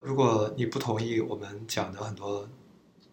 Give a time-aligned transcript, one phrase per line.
[0.00, 2.48] 如果你不同意我们讲的很多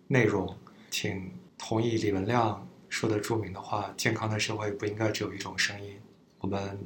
[0.08, 0.56] 内容，
[0.92, 6.00] 请同意李文亮说的著名的话：“健康的社会不应该只有一种声音，
[6.38, 6.78] 我们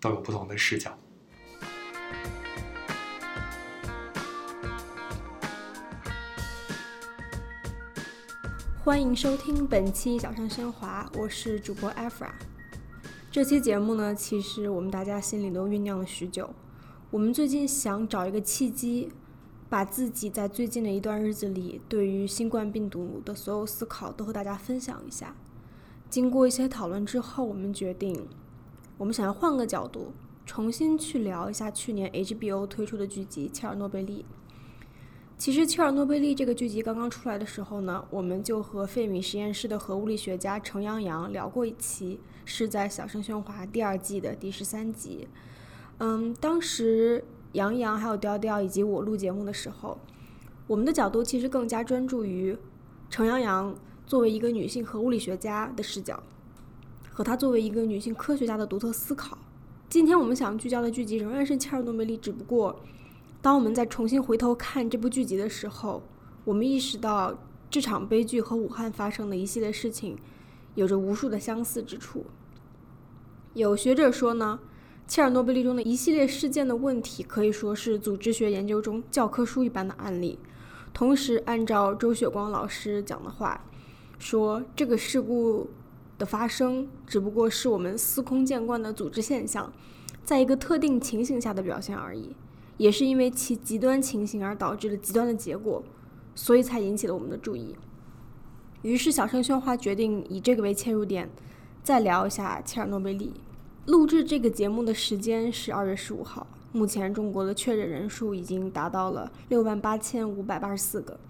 [0.00, 0.98] 都有不同的视角。”
[8.82, 12.32] 欢迎收听本期《小声喧哗》，我是主播 Afra。
[13.30, 16.52] 这期节目呢，其实我们大家心里都酝酿了许久。
[17.12, 19.12] 我们最近想找一个契机。
[19.74, 25.34] 把自己在最近的一段日子里对于新冠病毒的所有思考都和大家分享一下。
[26.08, 28.28] 经过一些讨论之后，我们决定，
[28.96, 30.12] 我们想要换个角度，
[30.46, 34.24] 重新去聊一下去年 HBO 推出的剧集《切尔诺贝利》。
[35.36, 45.26] 其实《切尔诺贝利》这个剧集刚刚出来的时候呢，我们就和费米实验室的核物理学家程阳阳聊过一期，是在《小声喧哗》第二季的第十三集。
[45.98, 47.24] 嗯，当时。
[47.54, 49.96] 杨洋还有雕雕以及我录节目的时候，
[50.66, 52.56] 我们的角度其实更加专注于
[53.08, 56.20] 程阳阳作为一个女性核物理学家的视角，
[57.10, 59.38] 和她作为一个女性科学家的独特思考。
[59.88, 62.74] 今天我们想聚焦的剧集仍然是切尔诺贝利，只不过
[63.40, 66.02] 当我们在重新回头看这部剧集的时候，
[66.44, 67.38] 我们意识到
[67.70, 70.18] 这场悲剧和武汉发生的一系列事情
[70.74, 72.26] 有着无数的相似之处。
[73.52, 74.58] 有学者说呢。
[75.06, 80.38] 切尔诺贝利中的一系列事件的问题可以说是组织学研究中教科书一般的案例。
[80.92, 83.64] 同时，按照周雪光老师讲的话，
[84.18, 85.68] 说这个事故
[86.18, 89.72] 的发生只不过是我们司空见惯的组织现象，
[90.24, 92.34] 在一个特定情形下的表现而已。
[92.76, 95.82] 也是因为其极端情形而导致了极端的结果，
[96.34, 97.76] 所以才引起了我们的注意。
[98.82, 101.28] 于是，小声喧哗决定以这个为切入点，
[101.82, 103.32] 再聊一下切尔诺贝利。
[103.86, 106.46] 录制这个节目的时间是二月十五号。
[106.72, 111.20] 目前中国的确诊人数已经达到了六万八千五百八十四个，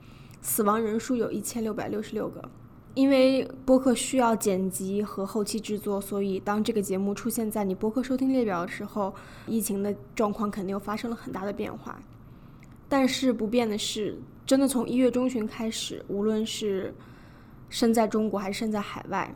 [0.41, 2.48] 死亡人数有一千六百六十六个。
[2.94, 9.12] 因为播客需要剪辑和后期制作，所以当这个节目出现在你播客收听列表的时候，
[9.48, 12.00] 疫情的状况肯定又发生了很大的变化。
[12.89, 16.95] 但是不变的是，真的从一月中旬开始，无论是
[17.68, 19.34] 身在中国还是身在海外，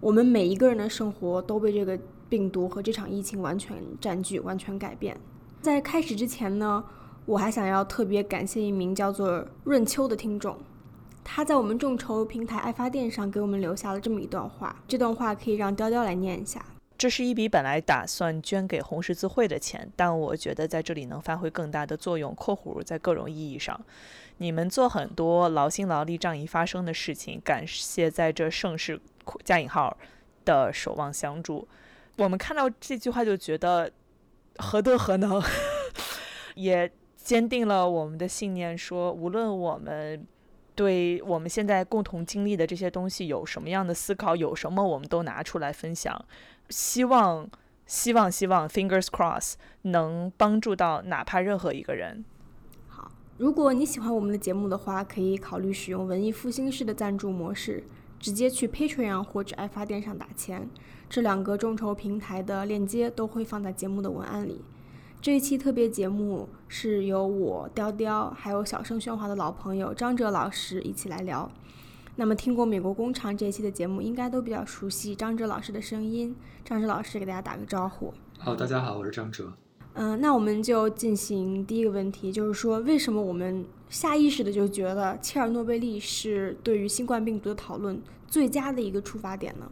[0.00, 1.96] 我们每一个人的生活都被这个。
[2.28, 5.16] 病毒和这场疫情完全占据、完全改变。
[5.60, 6.84] 在开始之前呢，
[7.24, 10.56] 我还想要特别感谢一名叫做润秋的听众，
[11.24, 14.76] 他在我们众筹平台爱发电上给我们留下了这么一段话。
[14.86, 16.64] 这段话可以让雕雕来念一下。
[16.98, 22.32] 这是一笔本来打算捐给红十字会的钱，但我觉得在这里能发挥更大的作用。
[22.36, 23.78] （括弧在各种意义上，
[24.38, 28.98] 你们做很多劳心劳力仗义发生的事情，感谢在这盛世
[29.44, 29.94] 加引号
[30.46, 31.68] 的守望相助。）
[32.16, 33.90] 我们看到这句话就觉得
[34.58, 35.42] 何德何能，
[36.56, 40.26] 也坚定了我们的信念，说无论我们
[40.74, 46.24] 对我们现在共同经历的这些东西有什么样的思考，有什么我们都拿出来分享，
[46.70, 47.48] 希望
[47.86, 52.24] 希望希望 fingers cross 能帮助到哪怕任何一个人。
[52.88, 57.84] 好，如果你喜欢我们的节目的话，可以考虑使用文艺复兴式的赞助模式。
[58.18, 60.68] 直接去 Patreon 或者爱发电上打钱，
[61.08, 64.60] 这两个众筹平台的链接都会放在节目的文案里。
[65.20, 71.50] 这一期特别节目是由我雕雕还有小声喧哗的老朋友张哲老师一起来聊。
[72.14, 76.34] 那么听过《美国工厂》这一期的节目，应该都比较熟悉张哲老师的声音。
[76.64, 78.12] 张哲老师给大家打个招呼。
[78.38, 79.52] 好，大家好，我是张哲。
[79.94, 89.70] 嗯，那我们就进行第一个问题，就是说为什么我们下意识的就觉得切尔诺贝利是对于新冠病毒的讨论最佳的一个出发点呢？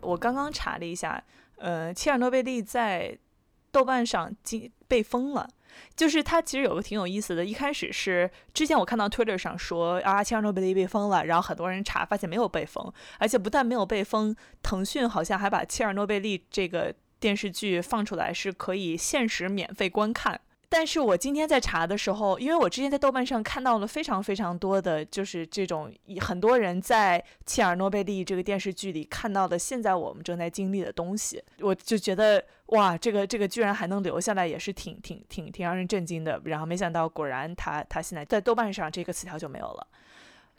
[0.00, 1.22] 我刚刚查了一下，
[1.56, 3.18] 呃，切尔诺贝利在
[3.70, 5.48] 豆瓣上经被封了，
[5.94, 16.94] 就是它其实有个挺有意思的，一开始是之前我看到 Twitter 上说啊，切尔诺贝利被封了，然后很多人查发现没有被封，而且不但没有被封，腾讯好像还把切尔诺贝利这个。
[17.22, 20.40] 电视剧放出来是可以限时免费观看，
[20.74, 36.40] 但是我今天在查的时候，因为我之前在豆瓣上看到了非常非常多的就是这种很多人在切尔诺贝利这个电视剧里看到的现在我们正在经历的东西，我就觉得哇，这个这个居然还能留下来，也是挺挺挺挺让人震惊的。
[36.46, 39.86] 然后没想到，果然他他现在在豆瓣上这个词条就没有了。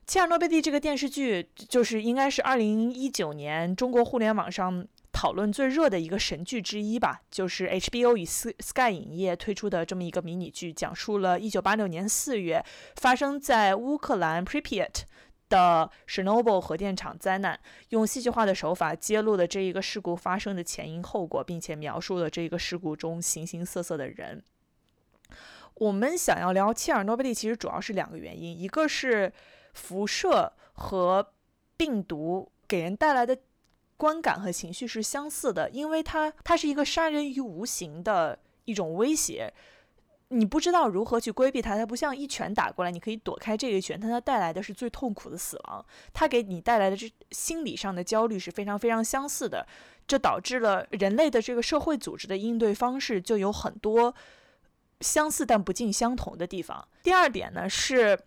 [0.06, 4.88] 切尔诺贝利这个电视剧就是应该是二零一九年中国互联网上。
[5.14, 12.66] 讨论最热的一个神剧之一吧，就是 HBO 与 Sky 影业推出的这么一个迷你剧，讲述了1986年4月
[12.96, 15.04] 发生在乌克兰 Pripyat
[15.48, 17.58] 的 Chernobyl 核电厂灾难，
[17.90, 24.44] 用戏剧化的手法揭露了这一个事故发生的前因后果，并且描述了这个事故中形形色色的人。
[25.76, 29.32] 我们想要聊切尔诺贝利，其实主要是两个原因，一个是
[29.74, 31.32] 辐射和
[31.78, 33.38] 病毒给人带来的
[34.04, 39.54] 观感和情绪是相似的，因为它它是一个杀人于无形的一种威胁，
[40.28, 49.66] 你不知道如何去规避它，它不像一拳打过来你可以躲开这一拳，但它带来的是最痛苦的死亡，它给你带来的这心理上的焦虑是非常非常相似的，
[50.06, 54.14] 这导致了人类的这个社会组织的应对方式就有很多。
[55.00, 56.88] 相似但不尽相同的地方。
[57.04, 58.18] 第二点呢，是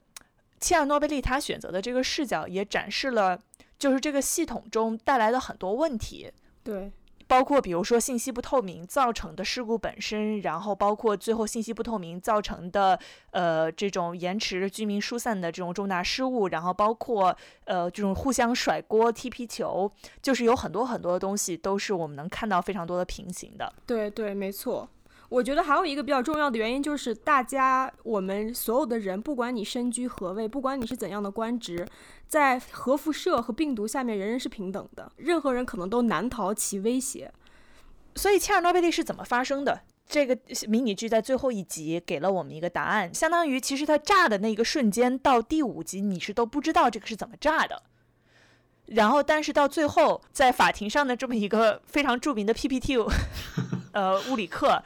[0.61, 3.41] 切尔诺贝利他选择的这个视角也展示了，
[3.79, 6.31] 就是这个系统中带来的很多问题。
[6.63, 6.91] 对，
[7.29, 12.99] 包括比如说信息不透明造成的事故本身，然后包括最后信息不透明造成的
[13.31, 19.91] 呃这种延迟居民疏散的这种重大失误，然后包括呃这种互相甩锅踢皮球，
[20.23, 23.73] 就是有很多很多的东西都是我们能看到非常多的平行的。
[23.87, 24.89] 对对，没错。
[25.29, 31.87] 我觉得还有一个比较重要的原因，就是大家我们所有的人，不管你身居何位，不管你是怎样的官职，
[32.27, 37.33] 在核辐射和病毒下面，人人是平等的，任何人可能都难逃其威胁。
[38.15, 39.83] 所以切尔诺贝利是怎么发生的？
[40.09, 40.39] 这个
[40.69, 47.83] 迷你剧在最后一集给了我们一个答案，相当于其实它炸的那个瞬间到第五集你是都不知道这个是怎么炸的。
[48.87, 52.97] 然后，但是到最后，在法庭上的这么一个非常著名的 PPT，
[53.97, 54.83] 呃，物理课，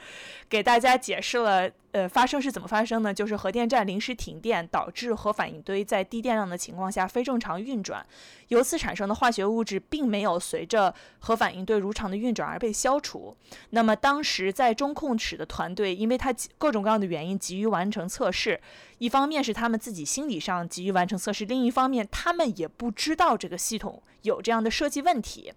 [0.47, 1.69] 给大家解释了。
[1.91, 3.13] 呃，发生是怎么发生呢？
[3.13, 8.05] 就是核电站临时停电，导致核反应堆在低电量的情况下非正常运转，
[8.47, 13.35] 由此产生的化学物质并没有随着核反应堆如常的运转而被消除。
[13.71, 18.57] 那么当时在中控室的团队，因为他各种各样的原因急于完成测试，
[18.99, 25.51] 一方面是他们自己心理上急于完成测试，另一方面他们也不知道这个系统有这样的设计问题。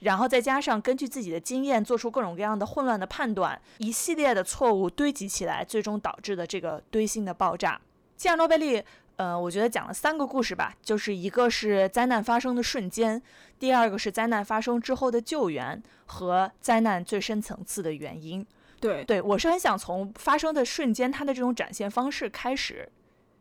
[0.00, 7.80] 然后再加上根据自己的经验做出各种各样的混乱的判断，一系列的错误堆积起来，最终导致的这个堆芯的爆炸。
[8.16, 8.82] 切尔诺贝利，
[9.16, 13.20] 呃，我觉得讲了三个故事吧，就是一个是灾难发生的瞬间，
[13.58, 18.46] 第二个是灾难发生之后的救援和灾难最深层次的原因。
[18.78, 22.86] 对，对我是很想从发生的瞬间它的这种展现方式开始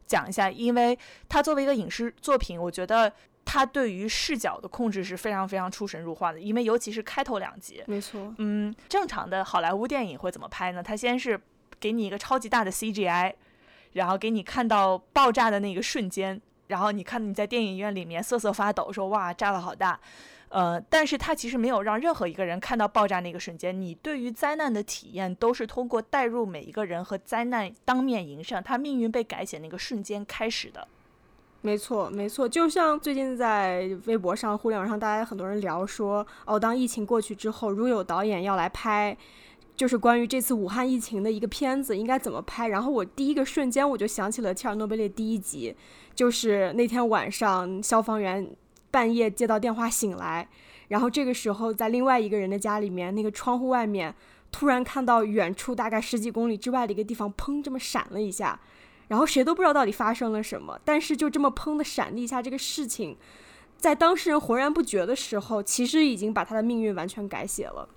[0.07, 0.97] 讲一下，因为
[1.27, 3.11] 它作为一个影视作品，我觉得。
[3.45, 10.81] 他对于视角的控制是非常非常出神入化的，因为尤其是开头两集，没错，嗯，正常的好莱坞电影会怎么拍呢？
[10.83, 11.39] 他先是
[11.79, 13.33] 给你一个超级大的 CGI，
[13.93, 19.99] 然后给你看到爆炸的那个瞬间，然后你看你在电影院里面瑟瑟发抖，说哇炸了好大，
[20.49, 23.79] 呃，但是他其实没有让任何一个人看到爆炸那个瞬间。
[23.79, 30.87] 你对于灾难的体验都是通过带入每一个人和灾难当面迎上，他命运被改写那个瞬间开始的。
[31.65, 39.17] 没错，没错，就像最近在微博上、互联网上，大家很多人聊说，哦，当疫情过去之后，如有导演要来拍，
[39.75, 42.67] 就是关于这次武汉疫情的一个片子，应该怎么拍？
[42.67, 45.75] 然后我第一个瞬间我就想起了切尔诺贝利第一集，
[46.13, 48.47] 就是那天晚上消防员
[48.91, 50.47] 半夜接到电话醒来，
[50.89, 54.13] 然后这个时候在另外一个人的家里面，那个窗户外面
[54.51, 58.59] 突然看到远处大概十几公里之外的一个地方，砰，这么闪了一下。
[59.07, 63.17] 然后谁都不知道到底发生了什么，但是就这么砰的闪了一下，这个事情，
[63.77, 67.87] 在当事人浑然不觉的时候，其实已经把他的命运完全改写了。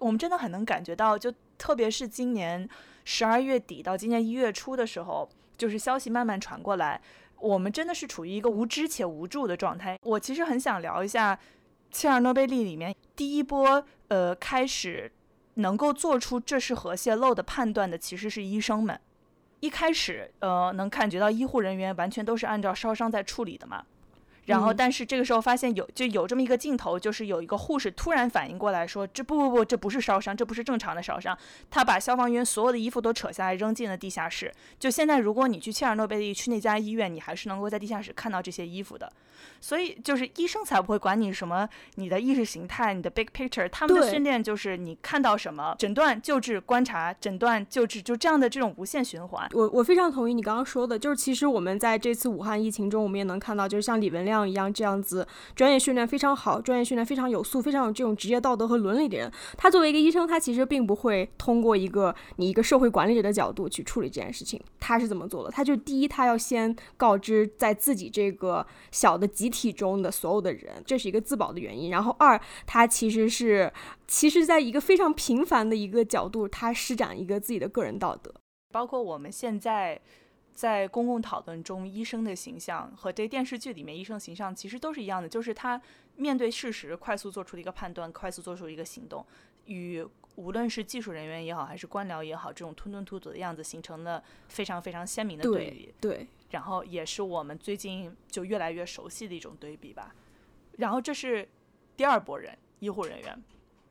[0.00, 2.68] 我们真的很能感觉到，就特别是今年
[3.04, 7.00] 十二月底到今年一月初的时候，就是消息慢慢传过来，
[7.38, 9.98] 我们真的是处于一个无知且无助的状态。
[10.02, 11.38] 我其实很想聊一下
[11.90, 15.10] 切尔诺贝利里面第一波，呃，开始
[15.54, 19.00] 能够做出这是核泄漏的判断的，其实是医生们。
[19.64, 23.82] 一开始，呃，能感觉到医护人员完全都是按照烧伤在处理的嘛。
[24.46, 31.36] 然后，但是这个时候发现有就有这么一个镜头，就是有一个护士突然反应过来，说：“这不不不，这不是烧伤，这不是正常的烧伤。”
[31.70, 34.52] 他把消防员所有的衣服都扯下来，扔进了地下室。
[34.78, 39.10] 就现在，如果你去切尔诺贝利，去那家医院，你还是能够在地下室看到这些衣服的。
[39.60, 43.68] 所以，就是医生才不会管你什么你的意识形态、你的 big picture。
[43.68, 49.48] 他们的训练就是你看到什么，诊断、救治、观察、诊断、救治，就这样的这种无限循环。
[49.52, 54.33] 我我非常同意你刚刚说的，就是其实我们在这次武汉疫情中，我们也能看到，就是像李文亮。
[54.34, 64.60] 像一样这样子，专业训练非常好，专业训练非常有素，非常有这种职业道德和伦理的人，他作为一个医生，他其实并不会通过一个你一个社会管理者的角度去处理这件事情。
[64.80, 65.50] 他是怎么做的？
[65.50, 71.90] 他就第一，他要先告知在自己这个小的集体中的所有的人，这是一个自保的原因。
[71.90, 73.72] 然后二，他其实是
[74.06, 78.32] 其实在一个非常平凡的一个角度，他施展一个自己的个人道德，
[78.72, 80.00] 包括我们现在。
[80.54, 85.80] 在公共讨论中，医生的形象和这电视剧里面医生形象其实都是一样的，就是他
[86.16, 89.26] 面对事实快速做出一个判断，快速做出一个行动，
[89.66, 90.06] 与
[90.36, 95.94] 无论是技术人员也好，还是官僚也好，这种吞吞吐吐的样子，形成了非常非常鲜明的对比。
[96.00, 100.14] 对，然后也是我们最近就越来越熟悉的一种对比吧。
[100.78, 101.48] 然后这是
[101.96, 103.42] 第二波人，医护人员。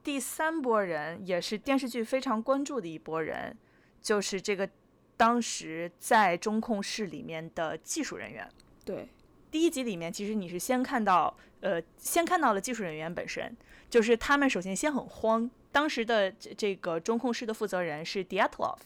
[0.04, 3.58] 第三波人也是电视剧非常关注的一波人，
[4.02, 4.70] 就是这个
[5.18, 8.50] 当时在中控室里面的技术人员。
[8.84, 9.10] 对，
[9.50, 13.56] 第一集里面其实你是先看到，呃，先看到了技术人员本身，
[13.90, 15.50] 就是他们首先先很慌。
[15.72, 18.78] 当时的这这个中控室的负责人是 Dyatlov，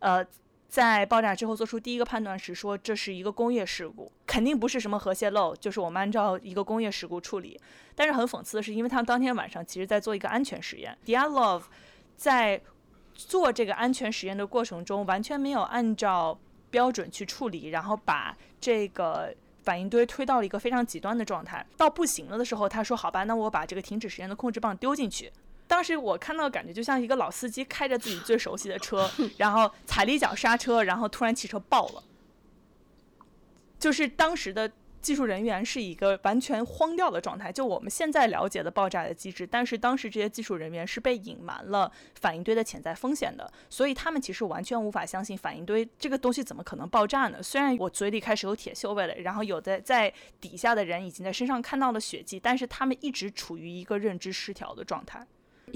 [0.00, 0.26] 呃，
[0.68, 7.58] 在爆炸之后做出第一个判断时说这是一个工业事故，肯定不是什么核泄漏，就是我们按照一个工业事故处理。
[7.94, 11.62] 但是很讽刺的是，因为他们当天晚上其实在做一个安全实验，Dyatlov
[12.16, 12.60] 在
[13.16, 16.38] 做这个安全实验的过程中完全没有按照
[16.70, 25.32] 标准去处理，然后把这个反应堆推到了一个非常极端的状态，到不行了的时候，他说好吧，那我把这个停止实验的控制棒丢进去。
[25.66, 32.04] 当时我看到的感觉就像一个老司机开着自己最熟悉的车， 然后踩了一脚刹车，然后突然汽车爆了。
[33.78, 34.70] 就是当时的
[35.06, 41.88] 技术人员是一个完全慌掉的状态，就我们现在了解的爆炸的机制，但是当时这些技术人员是被隐瞒了
[42.20, 47.40] 反应堆的潜在风险的，所以他们其实完全无法相信反应堆这个东西怎么可能爆炸呢？
[47.40, 55.24] 虽然我嘴里开始有铁锈味了，然后有的在底下的人已经在身上看到了血迹，但是他们一直处于一个认知失调的状态。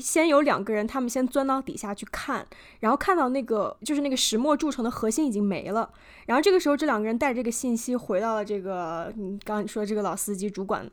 [0.01, 2.47] 先有两个人，他们先钻到底下去看，
[2.81, 5.91] 然后看到那个就是那个石墨铸成的核心已经没了。
[6.27, 10.89] 然后这个时候，这两个人带着这个信息回到了这个你刚刚说这个老司机主管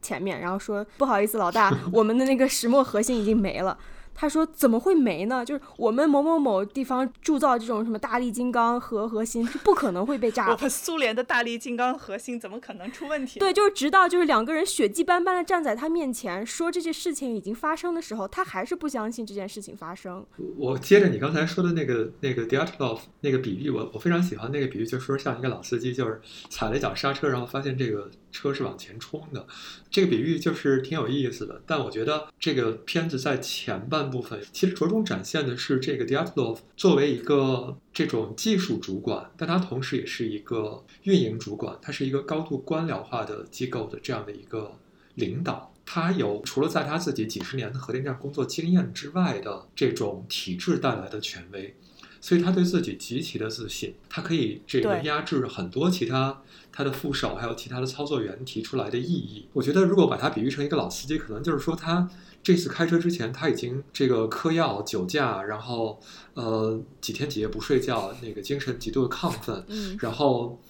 [0.00, 3.76] 前面，然后说：“不好意思，老大， 我们的那个石墨核心已经没了。”
[4.14, 5.44] 他说：“怎么会没呢？
[5.44, 10.50] 就是我们某某某地方铸造这种什么大力金刚核核心是不可能会被炸。
[10.52, 13.38] 我们苏联的大力金刚核心怎么可能出问题？
[13.40, 20.24] 对，就是直到就是两个人血迹斑斑的站在他面前说这些事情已经发生的时候，他还是不相信这件事情发生。
[20.56, 28.10] 我接着你刚才说的那个那个 d i a t l o v 那个比喻，我我非常喜欢那个比喻，就说像一个老司机，就是踩了一脚刹车，然后发现这个。
[28.32, 29.46] 车是往前冲的，
[29.90, 31.60] 这个比喻就是挺有意思的。
[31.66, 44.72] 但我觉得这个片子在前半部分其实着重展现的是这个 Diatlov 作为一个这种技术主管，但他同时也是一个运营主管，他是一个高度官僚化的机构的这样的一个
[45.14, 45.72] 领导。
[45.84, 51.74] 他有除了在他自己几十年的核电站工作经验之外的这种体制带来的权威。
[52.22, 59.48] 所以他对自己极其的自信，他可以这个压制很多其他他的副手还有其他的操作员提出来的异议。
[59.52, 62.08] 我觉得如果把他比喻成一个老司机，可能就是说他
[62.40, 66.00] 这次开车之前他已经这个嗑药酒驾，然后
[66.34, 69.66] 呃几天几夜不睡觉，那个精神极度的亢奋，
[69.98, 70.60] 然后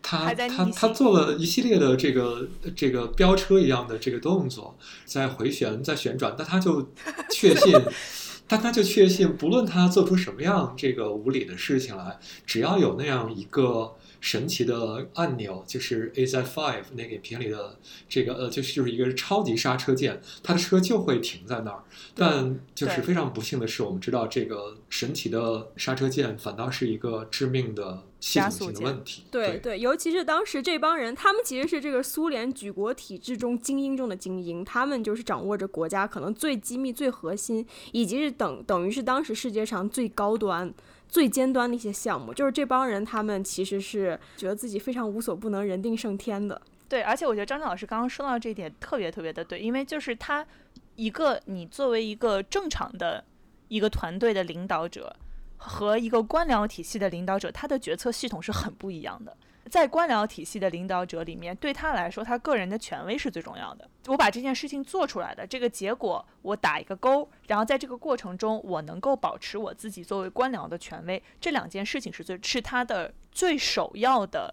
[0.00, 6.92] 他他他做了一系列的这个这个飙车一样的这个动作，在回旋在旋转，但他就
[7.28, 7.74] 确信。
[8.52, 17.78] 但他就确信，不论他做出什么样这个无理的事情来，只要有那样一个神奇的按钮，就是 A Z Five 那个影片里的
[18.10, 21.82] 这个呃，就是就是一个超级刹车键，他的车就会停在那儿。
[22.14, 28.02] 但就是非常不幸的是，我们知道这个神奇的刹车键反倒是一个致命的。
[28.22, 40.72] 系统性的问题，对对，尤其是当时这帮人，他们其实是这个苏联举国体制中精英中的精英，他们就是掌握着国家可能最机密、最核心，以及是等等于是当时世界上最高端、
[41.08, 42.32] 最尖端的一些项目。
[42.32, 46.62] 就是这帮人，他们其实是觉得自己非常无所不能、人定胜天的。
[46.88, 50.46] 对，而且我觉得张震老师刚刚说到这一点特别特别的对，因为就是他
[50.94, 53.24] 一个你作为一个正常的
[53.66, 55.16] 一个团队的领导者。
[55.64, 59.36] 和一个官僚体系的领导者，他的决策系统是很不一样的。
[59.70, 63.88] 在官僚体系的领导者里面，对他来说，他个人的权威是最重要的。
[64.08, 74.52] 我把这件事情做出来的这个结果，我打一个勾，然后在这个过程中，我能够保持我自己作为官僚的权威，这两件事情是最是他的最首要的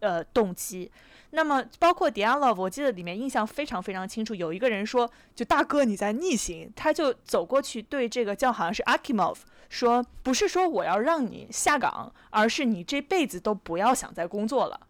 [0.00, 0.90] 呃动机。
[1.34, 9.36] 那么，包括 Dialog，我记得里面印象非常非常清楚，有一个人说：“就大哥你在逆行。”他就走过去对这个叫好像是 Akimov
[9.72, 14.86] 说：“不是说我要让你下岗，而是你这辈子都不要想再工作了，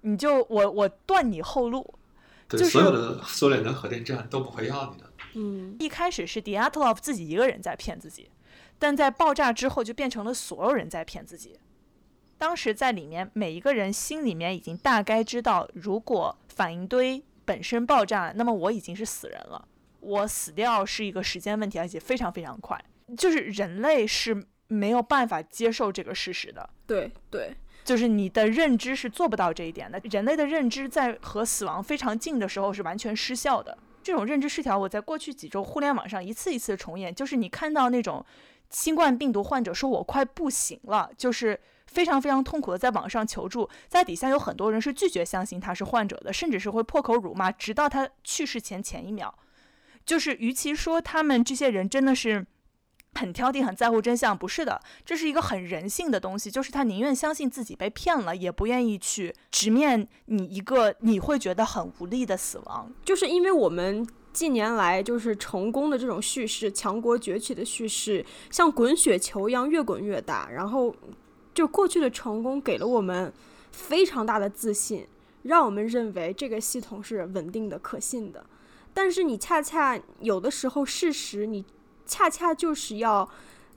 [0.00, 1.94] 你就我我断你后路。”
[2.48, 5.12] 对，所有的苏联的核电站都不会要你的。
[5.34, 8.30] 嗯，一开始是迪亚特洛夫自己一个人在骗自己，
[8.78, 11.60] 但在爆炸之后就变成了所有人在骗自己。
[12.38, 19.68] 当时在里面，每一个人心里面已经大概知道，如果反应堆本身爆炸，那么我已经是死人了。
[20.00, 22.82] 我死掉是一个时间问题，而且非常非常快。
[23.16, 26.68] 就是人类是没有办法接受这个事实的。
[26.86, 30.00] 对对，就是你的认知是做不到这一点的。
[30.04, 33.76] 人类的认知在和死亡非常近的时候是完全失效的。
[34.02, 38.24] 这种认知失调，我在过去几周互联网上一次一次重演，就是你看到那种
[38.70, 49.32] 新冠病毒患者说我快不行了，就是非常非常痛苦的在网上求助，在底下有很多人是拒绝相信他是患者的，甚至是会破口辱骂，直到他去世前前一秒。
[50.06, 52.46] 就是与其说他们这些人真的是。
[53.18, 62.90] 很挑剔，很在乎真相，不是的，这是一个很人性的东西，就是他宁愿相信自己被骗了，也不愿意去直面你一个你会觉得很无力的死亡。
[63.04, 70.94] 就是因为我们近年来就是成功的这种叙事，强国崛起的叙事，像滚雪球一样越滚越大，然后
[71.52, 73.30] 就过去的成功给了我们
[73.72, 75.06] 非常大的自信，
[75.42, 78.46] 让我们认为这个系统是稳定的、可信的。
[78.94, 81.66] 但是你恰恰有的时候，事实你。
[82.10, 83.30] 恰恰就是要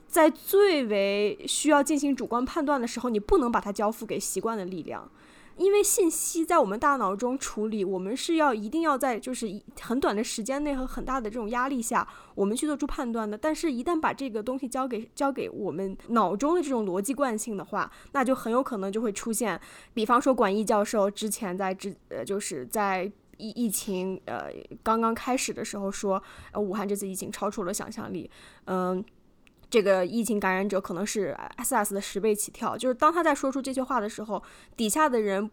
[0.08, 5.08] 在最为需要进行主观判断的时候，你不能把它交付给习惯的力量，
[5.56, 9.48] 因为信息在我们大脑中处理，我们是要一定要在就是
[9.80, 13.38] 很短的时间内和很大的这种压力下，我们去做出判断的。
[13.38, 19.60] 但是，一旦把这个东西交给交给我们脑中的这种逻辑惯性的话，那就很有可能就会出现，
[19.94, 23.12] 比方说管义教授之前在之呃就是在。
[23.38, 24.50] 疫疫情呃
[24.82, 26.22] 刚刚开始的时候说，
[26.52, 28.30] 呃武汉这次疫情超出了想象力，
[28.66, 29.04] 嗯，
[29.68, 32.76] 这个疫情感染者可能是 SARS 的十倍起跳。
[32.76, 34.42] 就是当他在说出这句话的时候，
[34.76, 35.50] 底下的人。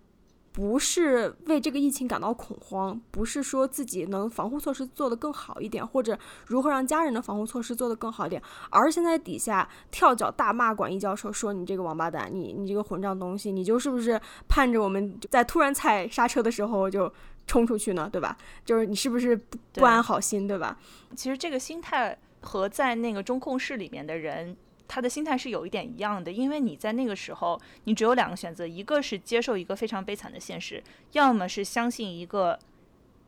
[0.53, 14.19] 不是为这个疫情感到恐慌，不是说自己能防护措施做得更好一点，或者如何让家人的防护措施做得更好一点，而现在底下跳脚大骂管义教授，说你这个王八蛋，你你这个混账东西，你就是不是
[14.49, 17.09] 盼着我们在突然踩刹车的时候就
[17.47, 18.09] 冲出去呢？
[18.11, 18.37] 对吧？
[18.63, 19.35] 就是你是不是
[19.73, 20.77] 不安好心，对吧？
[21.15, 24.55] 其实这个心态和在那个中控室里面的人。
[24.93, 30.83] 他的心态是有一点一样的，因为你在那个时候，你只有两个选择，一个是接受一个非常悲惨的现实，
[31.13, 32.59] 要么是相信一个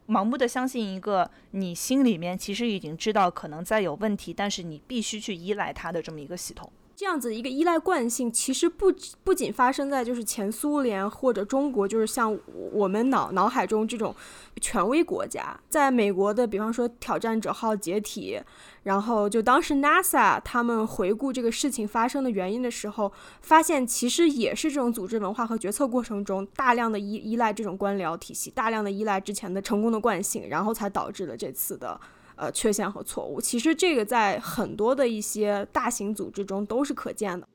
[0.10, 6.70] 盲目的相信一个你心里面其实已经知道可能在有问题，但是你必须去依赖他的这么一个系统。
[7.04, 8.90] 这样子一个依赖惯性，其实不
[9.26, 12.40] 不仅发生在就是前苏联或者中国，就是像
[12.72, 14.16] 我们脑脑海中这种
[14.62, 18.40] 权威国家，在美国的，比方说挑战者号解体，
[18.84, 23.12] 然后就当时 NASA 他们回顾这个事情发生的原因的时候，
[23.42, 32.00] 发现其实也是这种组织文化和决策过程中大量的依依赖这种官僚体系，大量的依赖之前的成功的惯性，然后才导致了这次的。
[32.44, 37.48] 呃，缺陷和错误，其实这个在很多的一些大型组织中都是可见的。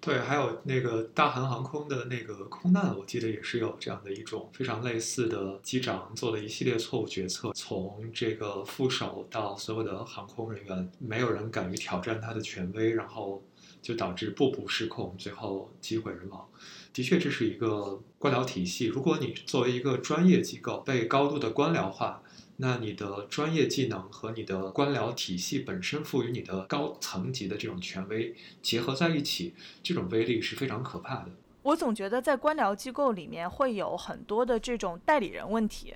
[0.00, 13.40] 对，还有那个大韩航空的那个空难，我记得也是有这样的一种非常类似的机长做了一系列错误决策，从这个副手到所有的航空人员，没有人敢于挑战他的权威，然后
[13.80, 16.44] 就导致步步失控，最后机毁人亡。
[16.92, 18.86] 的确，这是一个官僚体系。
[18.86, 22.22] 如果你作为一个专业机构被高度的官僚化，
[22.56, 31.30] 那你的专业技能和你的官僚体系本身赋予你的高层级的这种权威结合在一起，这种威力是非常可怕的。
[31.62, 35.94] 我总觉得在官僚机构里面会有很多的这种代理人问题，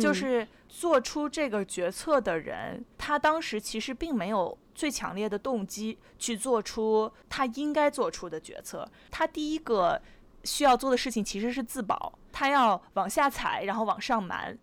[0.00, 10.00] 就是做出这个决策的人，他当时其实并没有最强烈的动机去做出他应该做出的决策，他第一个
[10.42, 14.58] 需要做的事情其实是自保，他要往下踩，然后往上瞒。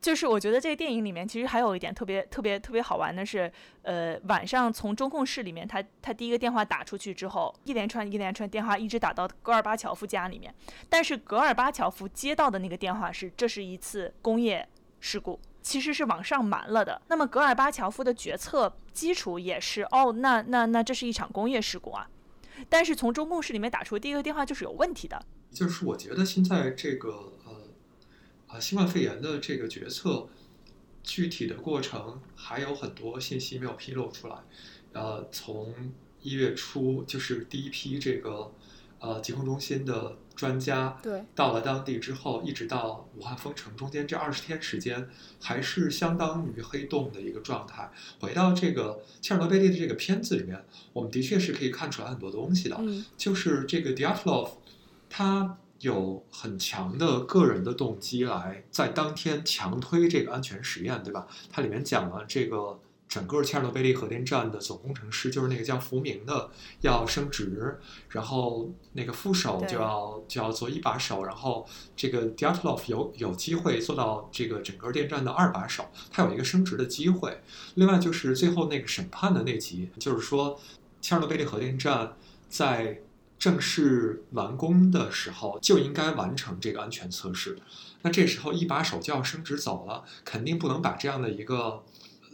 [0.00, 3.50] 就是我觉得这个电影里面其实还有一点特别特别特别好玩的是，
[3.82, 10.54] 呃，晚上从中控室里面，他他第一个电话打出去之后，一连串一连串电话一直打到戈尔巴乔夫家里面，
[10.88, 14.68] 但是戈尔巴乔夫接到的那个电话是这是一次工业
[15.00, 17.02] 事故，其实是往上瞒了的。
[17.08, 22.08] 那么戈尔巴乔夫的决策基础也是哦，那那那这是一场工业事故啊，
[22.68, 25.20] 但是从中控室里面打出第一个电话就是有问题的。
[25.50, 27.32] 就是我觉得现在这个。
[28.48, 30.26] 啊，新冠肺炎的这个决策
[31.02, 34.36] 具体的过程还有很多信息没有披露出来。
[34.92, 35.74] 呃，从
[36.22, 38.52] 一月初就是第一批这个
[38.98, 45.08] 呃疾控中心的专家对到了当地之后，一直到武汉封城中间这二十天时间，
[45.40, 47.90] 还是相当于黑洞的一个状态。
[48.18, 52.76] 回到这个切尔诺贝利的这个片子里面，我们的确是可以看出来很多东西的。
[52.80, 54.52] 嗯，就是这个 Diatlov
[55.10, 55.58] 他。
[55.80, 61.26] 有很强的个人的动机来在当天强推这个安全实验，对吧？
[61.50, 71.64] 它里面讲了这个整个切尔诺贝利核电站的总工程师就是那个叫福明的要升职，然后那个副手就要就要做一把手，然后
[71.96, 77.40] 这个 d i a t l o v 有有机会做到这个整个电站的二把手，他有一个升职的机会。
[77.76, 80.60] 另外就是最后那个审判的那集，就是说
[81.00, 82.14] 切尔诺贝利核电站
[82.48, 83.02] 在。
[83.38, 87.56] 正式完工的时候就应该完成这个安全测试。
[88.02, 91.84] 那这时候一把手就要升职走了，肯定不能把这样的一个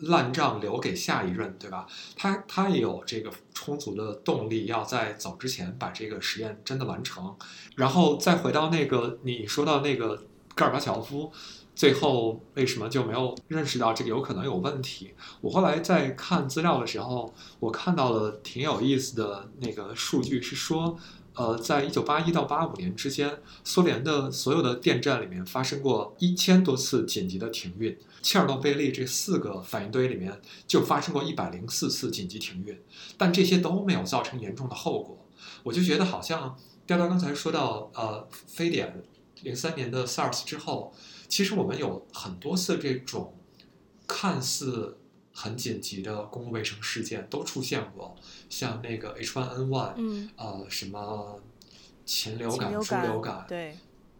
[0.03, 1.87] 烂账留给下一任，对吧？
[2.17, 7.37] 他他也有这个充足的动力，要在走之前把这个实验真的完成。
[7.77, 11.33] 然后再回到那个你说到那个戈尔巴乔夫。
[11.75, 15.13] 最后为什么就没有认识到这个有可能有问题？
[15.41, 20.97] 我后来在看资料的时候，我看到了挺有意思的那个数据，是说，
[21.35, 32.81] 呃，在一九八一到八五年之间，苏联的所有的电站里面发生过一千多次紧急的停运，切尔诺贝利这四个反应堆里面就发生过一百零四次紧急停运，
[33.19, 35.19] 但这些都没有造成严重的后果。
[35.65, 36.57] 我就觉得好像
[36.87, 39.03] 调调刚才说到，呃，非典
[39.43, 40.95] 零三年的 SARS 之后。
[41.29, 43.35] 其实我们有很多次这种
[44.07, 44.97] 看似
[45.33, 48.15] 很紧急的公共卫生事件都出现过，
[48.49, 51.41] 像那个 H1N1，嗯，呃，什么
[52.05, 53.77] 禽流感、猪流感，对，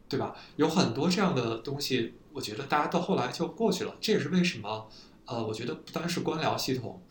[0.09, 0.35] 对吧？
[0.57, 3.95] 有很多这样的东西，我觉得大家到后来就过去了。
[4.01, 4.89] 这也是为什么，
[5.27, 7.03] 呃，我觉得不单是官僚系统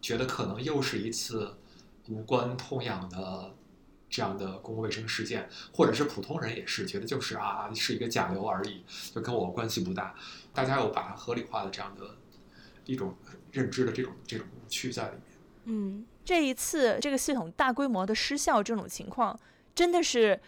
[0.00, 1.56] 觉得可能又是一次
[2.08, 3.54] 无关痛痒的。
[4.08, 10.14] 这样的公共卫生事件，或者是普通人也是觉得就是啊，是一个甲流而已，就跟我关系不大。
[10.54, 12.16] 大家有把它合理化的这样的
[12.84, 13.14] 一种
[13.52, 15.22] 认知的这种这种误区在里面。
[15.64, 19.38] 嗯，这一次这个系统大规模的失效这种情况，
[19.74, 20.40] 真的是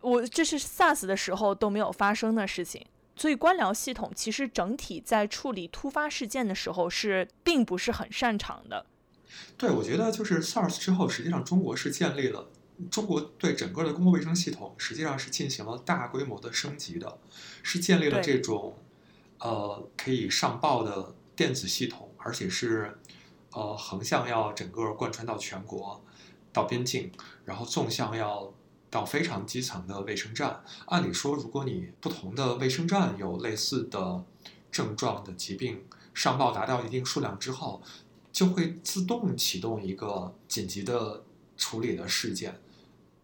[0.00, 2.86] 我这是 SARS 的时候都没有发生的事情。
[3.16, 8.86] 所以官僚系统其实整体在处理突发事件的时候是并不是很擅长的。
[9.58, 12.48] 对，我觉得就是 SARS 之后，实际上中国是建立了。
[12.90, 17.18] 中国对整个的公共卫生系统实际上是进行了大规模的升级的，
[17.62, 18.76] 是建立了这种
[19.38, 22.98] 呃可以上报的电子系统，而且是
[23.52, 26.02] 呃横向要整个贯穿到全国
[26.52, 27.10] 到边境，
[27.44, 28.52] 然后纵向要
[28.88, 30.62] 到非常基层的卫生站。
[30.86, 34.24] 按理说，如果你不同的卫生站有类似的
[34.72, 37.82] 症状的疾病上报达到一定数量之后，
[38.32, 41.24] 就会自动启动一个紧急的
[41.56, 42.60] 处理的事件。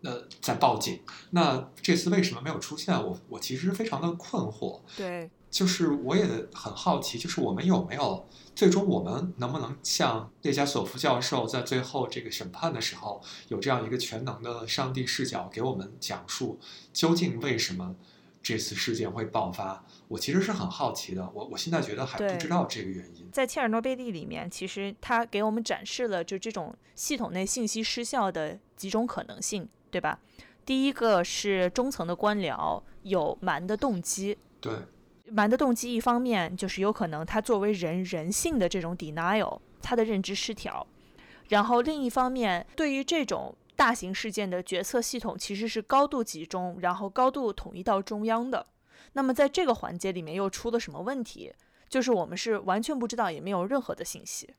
[0.07, 1.01] 呃，在报警。
[1.31, 2.95] 那这次为什么没有出现？
[2.95, 4.81] 我我其实非常的困惑。
[4.97, 16.61] 对，就是我也很好奇，就是我们有没有最终我们能不能像列加索夫教授在最后这个审判的时候，有这样一个全能的上帝视角，给我们讲述
[16.93, 17.97] 究竟为什么
[18.41, 19.85] 这次事件会爆发？
[20.07, 21.29] 我其实是很好奇的。
[21.35, 23.29] 我我现在觉得还不知道这个原因。
[23.33, 29.69] 在切尔诺贝利里面，其实他给我们展示了就这种系统内信息失效的几种可能性。
[29.97, 30.19] 对吧？
[30.67, 34.37] 第一个是中层的官僚有瞒的动机。
[34.61, 34.75] 对，
[35.31, 40.87] 瞒的动机一方面就是有可能他作为人人性的这种 denial，他的认知失调。
[41.49, 48.67] 然后另一方面，对于这种大型事件的决策系统其实是高度集中，然后高度统一到中央的。
[49.15, 51.55] 那么在这个环节里面又出了什么问题？
[51.89, 54.53] 就是我们是完全不知道，也没有任何的信息。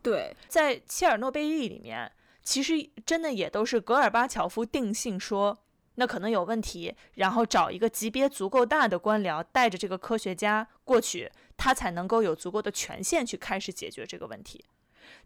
[0.00, 2.10] 对，在切尔诺贝利里面。
[2.46, 5.58] 其实真的也都是戈尔巴乔夫定性说，
[5.96, 14.64] 那可能有问题，然后找一个级别足够大的官僚带着这个科学家过去，他才能够有足够的权限去开始解决这个问题。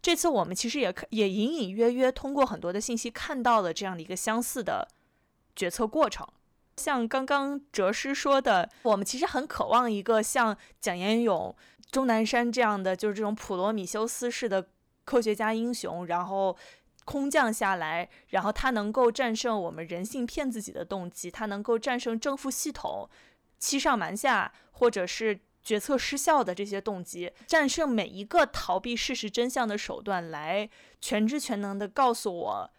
[0.00, 4.88] 这次我们其实也也隐隐约约通过很多的信息看到了这样的一个相似的
[5.54, 6.26] 决策过程。
[6.78, 11.54] 像刚刚哲师说的，我们其实很渴望一个像蒋延勇、
[11.90, 14.66] 钟南山这样的，就是这种普罗米修斯式的
[15.04, 16.56] 科学家英雄，然后。
[17.04, 23.08] 空降下来，然后他能够战胜我们人性骗自己的动机，他能够战胜政府系统
[23.58, 30.68] 欺上瞒下或者是决策失效的这些动机，战胜每一个逃避事实真相的手段，来
[31.00, 32.70] 全知全能的告诉我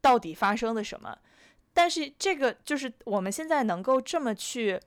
[0.00, 1.18] 到底发生了什么。
[1.72, 4.80] 但是这个就是我们现在能够这么去。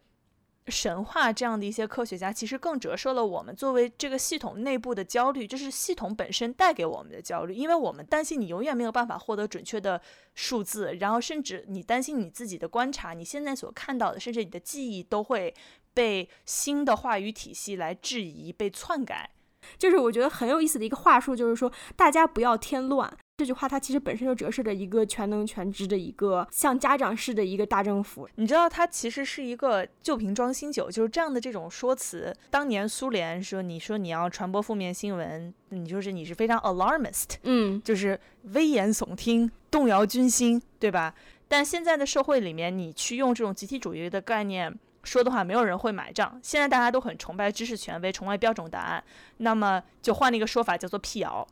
[0.68, 10.02] 神话这样的一些科学家，其实更折射了我们作为这个系统内部的焦虑，就是系统本身带给我们的焦虑，因为我们担心你永远没有办法获得准确的
[10.36, 15.54] 数字，然后甚至你担心你自己的观察，你现在所看到的，甚至你的记忆都会
[15.94, 19.32] 被新的话语体系来质疑、被篡改。
[19.78, 23.18] 就是我觉得很有意思的一个话术，就是说大家不要添乱。
[23.38, 28.28] 这句话它其实本身就折射着一个全能全知的一个像家长式的一个大政府。
[28.34, 32.36] 你知道，它其实是一个旧瓶装新酒，就是这样的这种说辞。
[32.50, 38.20] 当年苏联说，你说你要传播负面新闻，你就是你是非常 alarmist，嗯，就是
[38.54, 41.14] 危言耸听、动摇军心，对吧？
[41.48, 44.74] 但现在的社会里面，你去用这种集体主义的概念
[45.04, 46.40] 说的话，没有人会买账。
[46.42, 49.04] 现在大家都很崇拜知识权威，崇拜标准答案，
[49.38, 51.48] 那么就换了一个说法，叫做辟谣。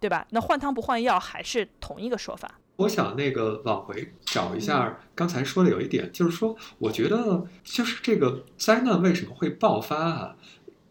[0.00, 0.26] 对吧？
[0.30, 2.58] 那换汤不换药，还是同一个说法。
[2.76, 10.36] 我想那个往回找一下刚才说的有一点，就是说，我觉得就是这个灾难为什么会爆发啊？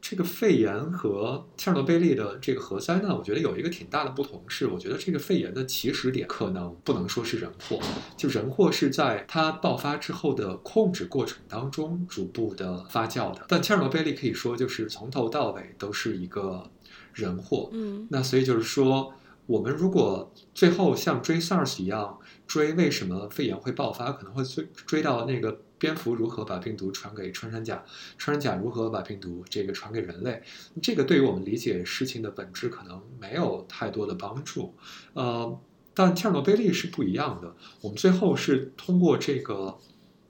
[0.01, 7.79] 这个肺炎和切尔诺贝利的这个核灾难，我觉得有一个挺大的不同是，我觉得这个肺炎的起始点可能不能说是人祸，
[8.15, 13.45] 就人祸是在它爆发之后的控制过程当中逐步的发酵的。
[13.49, 16.71] 但切尔诺贝利可以说就是从头到尾都是一个
[17.19, 17.69] 人祸。
[17.73, 19.13] 嗯那所以就是说，
[19.45, 27.83] 我们如果最后像追 SARS 一样追为什么肺炎会爆发，可能会追追到那个蝙蝠如何把病毒传给穿山甲，
[28.17, 30.43] 穿山甲如何把病毒这个传给人类，
[30.81, 34.73] 这个对于我们理解事情的本质可能没有太多的帮助。
[35.13, 35.59] 呃，
[35.93, 39.77] 但切尔诺贝利是不一样的，我们最后是通过这个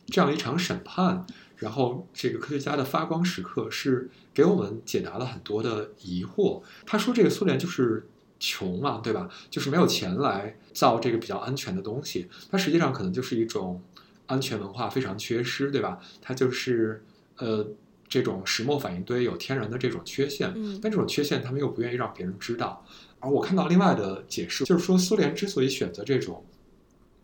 [0.08, 1.26] 这样一场审判。
[1.60, 6.62] 然后，这个科学家的发光时刻是给我们解答了很多的疑惑。
[6.86, 8.08] 他说，这个苏联就是
[8.40, 9.30] 穷嘛，对吧？
[9.50, 12.28] 就是没有钱来造这个比较安全的东西。
[12.50, 13.82] 它实际上可能就是一种
[14.28, 16.00] 安全文化非常缺失，对吧？
[16.22, 17.04] 它就是
[17.38, 17.68] 呃
[18.08, 22.86] 这种石墨反应堆有天然的这种缺陷，嗯但这种缺陷他们又不愿意让别人知道。
[23.20, 26.42] 而我看到另外的解释，就是说苏联之所以选择这种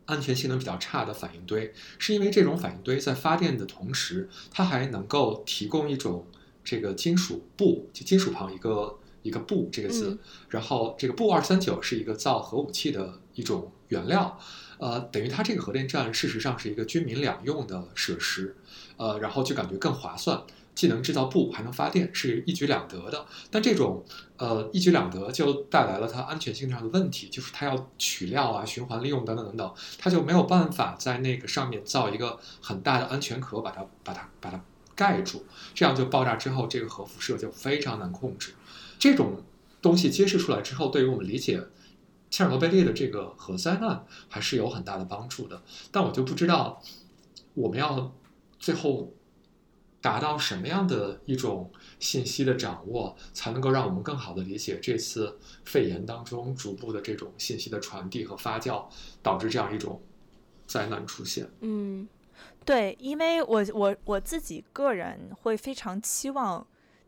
[0.06, 6.28] 安全性能比较差的反应堆，是因为这种反应堆在发电的同时，它还能够提供一种
[6.63, 10.20] 这个金属钚，就金属旁一个一个钚这个字，嗯。
[10.50, 14.39] 然后这个钚二三九是一个造核武器的一种原料，
[14.78, 18.56] 呃，等于它这个核电站事实上是一个军民两用的设施，
[18.98, 20.41] 呃，然后就感觉更划算。
[20.75, 23.25] 既能制造布，还能发电，是一举两得的。
[23.49, 24.03] 但这种
[24.38, 34.61] 呃一举两得，就带来了它安全性上的问题，就是它要取料啊、循环利用等等等等，它就没有办法在那个上面造一个很大的安全壳，把它把它把它
[34.93, 38.53] 盖住，这样就爆炸之后，这个核辐射就非常难控制。
[38.99, 39.41] 这种
[39.81, 41.61] 东西揭示出来之后，对于我们理解
[42.29, 45.61] 切尔诺贝利的这个核灾难还是有很大的帮助的。
[45.91, 46.81] 但我就不知道
[47.53, 48.13] 我们要
[48.59, 49.13] 最后
[50.06, 58.86] 达到什么样的一种信息的掌握，才能够让我们更好的理解这次肺炎当中逐步的这种信息的传递和发酵，
[59.24, 60.00] 导致这样一种
[60.68, 61.50] 灾难出现。
[61.62, 62.08] 嗯
[62.63, 66.68] 对，因为我我我自己个人会非常期望，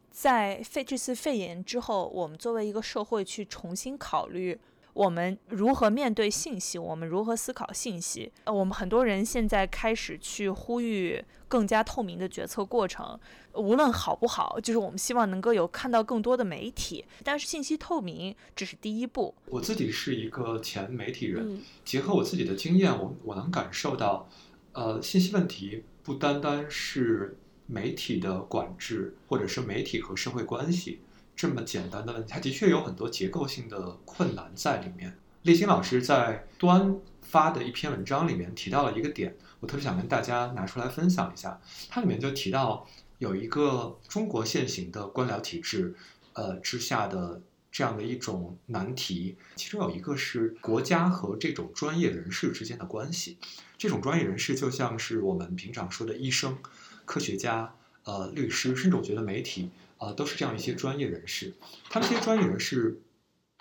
[0.10, 4.60] 在肺这次肺炎之后，我们作为一个社会去重新考虑
[4.94, 8.32] 我们如何面对信息，我们如何思考信息。
[8.46, 13.20] 呃，我们很多人现在开始去呼吁更加透明的决策过程，
[13.54, 19.36] 无论好不好，就是我们希望能够有看到更多的媒体，但是信息透明只是第一步。
[19.46, 24.28] 我自己是一个前媒体人，嗯结合我自己的经验，我我能感受到，
[24.74, 31.02] 呃，信息问题不单单是媒体的管制，或者是媒体和社会关系
[31.38, 35.18] 这么简单的问题，它的确有很多结构性的困难在里面。
[35.44, 41.62] 立新老师在端发的一篇文章里面提到了一个点，我特别想跟大家拿出来分享一下。
[41.88, 42.86] 它里面就提到
[43.20, 45.96] 有一个中国现行的官僚体制，
[46.34, 47.40] 呃之下的
[47.72, 53.38] 这样的一种难题，其中有一个是国家和这种专业人士之间的关系。
[53.78, 56.58] 这种专业人士就像是我们平常说的医生、
[57.06, 61.56] 科学家、呃律师，甚至我觉得媒体啊、呃都是这样一些专业人士。
[61.90, 63.02] 他们这些专业人士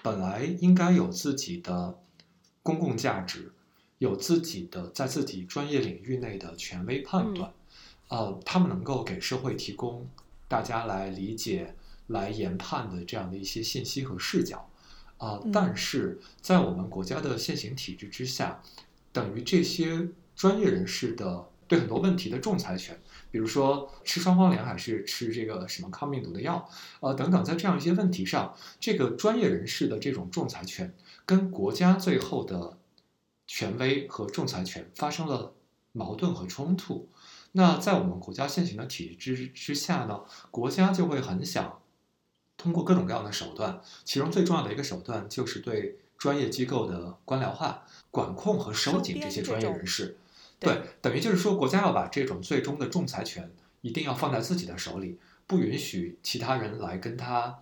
[0.02, 1.98] 本来应该有自己的
[2.62, 3.52] 公共价值，
[3.98, 7.52] 有自己的在自己专业领域内的权威判断，
[8.08, 10.08] 呃，他们能够给社会提供
[10.48, 11.74] 大家来理解、
[12.08, 14.68] 来研判的这样的一些信息和视角。
[15.18, 18.62] 啊、嗯但是在我们国家的现行体制之下，
[19.12, 23.00] 等于这些专业人士的对很多问题的仲裁权，
[23.36, 26.66] 比如说吃双黄连还是吃这个什么抗病毒的药，
[27.00, 30.94] 呃等等，在这样一些问题上，这个专业人士的这种仲裁权
[31.26, 32.78] 跟国家最后的
[33.46, 35.52] 权威和仲裁权发生了
[35.92, 37.10] 矛盾和冲突。
[37.52, 41.82] 那在我们国家现行的体制之下呢，国家就会很想
[42.56, 50.16] 通过各种各样的手段，其中最重要的一个手段就是对专业机构的官僚化、管控和收紧这些专业人士。
[50.58, 57.58] 对对，等于就是说，国家要把这种最终的仲裁权一定要放在自己的手里，不允许其他人来跟他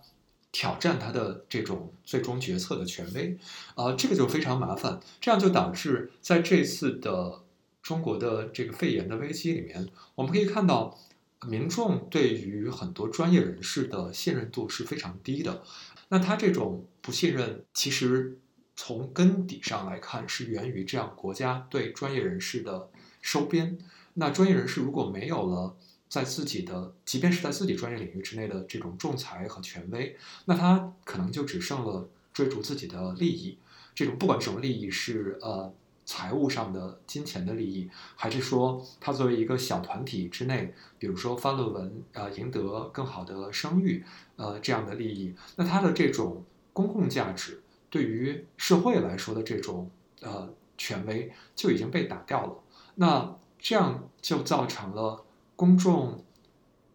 [0.52, 3.37] 挑战他的这种最终决策的权威。
[3.74, 7.42] 呃，这个就非常麻烦，这样就导致在这次的
[7.83, 10.98] 中国的这个肺炎的危机里面，我们可以看到。
[11.46, 15.62] 民众对于很多专业人士的信任度是非常低的，
[16.09, 18.38] 那他这种不信任，其实
[18.77, 23.79] 从根底上来看，是源于这样国家对专业人士的收编。
[24.15, 25.77] 那专业人士如果没有了
[26.09, 33.59] 在自己的，即便是在自己专业领域之内的这种仲裁和权威，那他可能就只剩了追逐自己的利益。
[33.95, 35.73] 这种不管什么利益是呃
[36.05, 44.05] 财务上的金钱的利益，还是说他作为一个小团体之内，比如说发论文，呃，赢得更好的声誉，
[44.37, 47.63] 呃，这样的利益，那他的这种公共价值
[47.94, 49.88] 对于社会来说的这种
[50.20, 52.57] 呃权威就已经被打掉了。
[52.96, 56.24] 那这样就造成了公众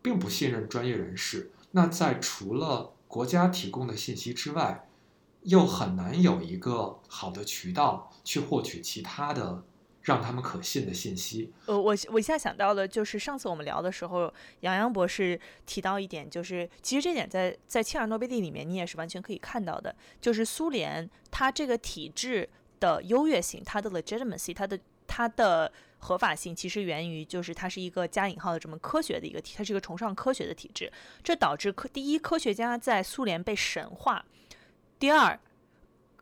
[0.01, 1.51] 并不信任专业人士。
[1.71, 4.89] 那在除了国家提供的信息之外，
[5.43, 9.63] 又很难有一个好的渠道去获取其他的
[10.01, 11.51] 让他们可信的信息。
[11.65, 22.47] 呃，我我一下想到的就是上次我们聊的时候，杨洋博士提到一点，就是其实这点在在切尔诺贝利里面你也是完全可以看到的，就是苏联它这个体制
[22.79, 34.25] 的优越性，它的 legitimacy，它的它的合法性，其实源于就是它是一个加引号的这么科学的一个体，它是一个崇尚科学的体制，这导致科第一科学家在苏联被神化。
[34.97, 35.39] 第二，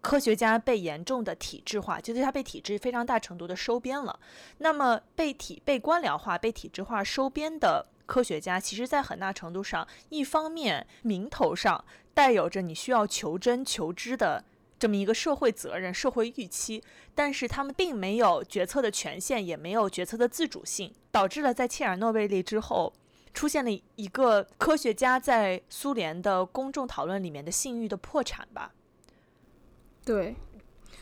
[0.08, 4.17] 科学家被严重的体制化，就是他被体制非常大程度的收编了。
[4.60, 14.41] 那么被体被官僚化、被体制化收编的科学家，其实在很大程度上，一方面名头上带有着你需要求真求知的
[14.80, 16.82] 这么一个社会责任、社会预期，
[17.13, 22.93] 但是他们并没有决策的权限，也没有决策的自主性，导致了在切尔诺贝利之后。
[23.34, 28.72] 出现了一个科学家在苏联的公众讨论里面的信誉的破产吧？
[30.08, 30.38] 对，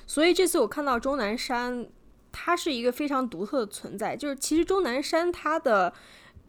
[0.08, 1.88] 所以这次我看到钟南山，
[2.32, 4.16] 他是一个非常独特的存在。
[4.18, 5.94] 就是其实钟南山他的，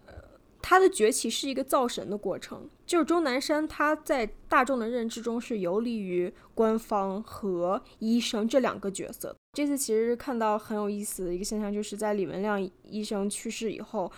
[0.06, 0.14] 呃，
[0.62, 2.66] 他的崛起是一个造神的过程。
[2.86, 9.36] 就是钟南山他在大众的认知中是游离于官方和医生这两个角色。
[9.52, 14.10] 这次其实看到很有意思的一个现象，就是在李文亮医生去世以后。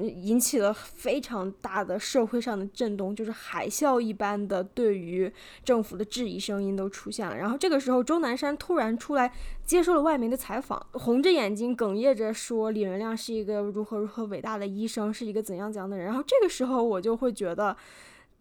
[0.00, 5.32] 引起了非常大的社会上的震动，就是海啸一般的对于
[5.64, 7.36] 政府的质疑声音都出现了。
[7.36, 9.32] 然后这个时候，钟南山突然出来
[9.64, 16.06] 接受了外媒的采访，红着眼睛哽咽着说李文亮是一个如何如何伟大的医生，是一个怎样怎样的人。
[16.06, 17.76] 然后这个时候我就会觉得，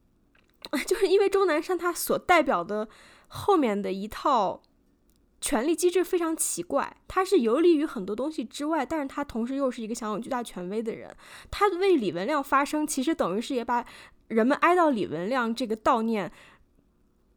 [0.86, 2.88] 就是因为钟南山他所代表的
[3.28, 4.62] 后面的一套。
[5.42, 11.10] 权力机制非常奇怪，他是游离于很多东西之外，但是他同时又是一个享有巨大权威的人。
[11.50, 13.86] 他为李文亮发声，其实等于是也把
[14.28, 16.30] 人们哀悼李文亮这个悼念，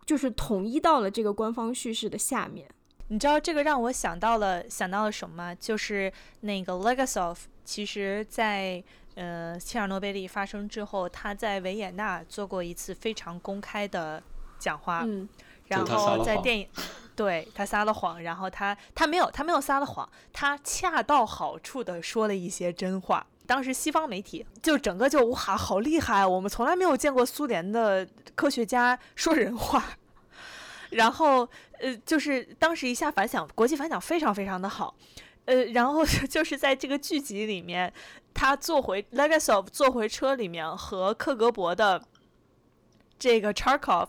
[0.05, 2.69] 就是统一到了这个官方叙事的下面。
[3.09, 5.55] 你知道这个让我想到了想到了什么吗？
[5.55, 8.83] 就是那个 Legasov，其实在
[9.15, 14.21] 呃切尔诺贝利发生之后，他在维也纳做过一次非常公开的
[14.59, 15.29] 讲话，嗯，
[15.69, 16.67] 然后在电影。
[17.15, 23.27] 对他撒了谎，然后他他没有他没有撒了谎，他恰到好处的说了一些真话。
[23.47, 29.85] 当时西方媒体就整个就哇好厉害，我们从来没有见过苏联的科学家说人话。
[30.91, 31.49] 然后
[31.81, 34.95] 呃就是当时一下反响，国际反响非常非常的好。
[35.45, 37.93] 呃然后 就是在这个剧集里面，
[38.33, 42.03] 他坐回 Legasov 坐回车里面和克格勃的
[43.19, 44.09] 这个 Charkov。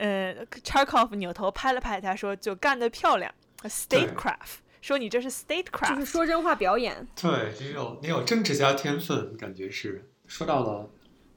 [0.00, 3.30] 呃，Charkov 扭头拍了拍他，说：“就干得漂亮
[3.64, 7.06] ，statecraft。”说你这是 statecraft，就是说真话表演。
[7.20, 10.08] 对，你有你有政治家天分，感觉是。
[10.26, 10.88] 说到了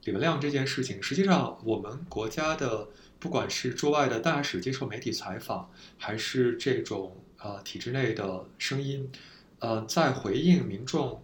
[0.06, 2.88] 李文亮这件事情，实际上我们国家的
[3.20, 9.12] 不管是驻外的大使接受媒体采访，还是这种呃体制内的声音，
[9.60, 11.22] 呃，在回应民众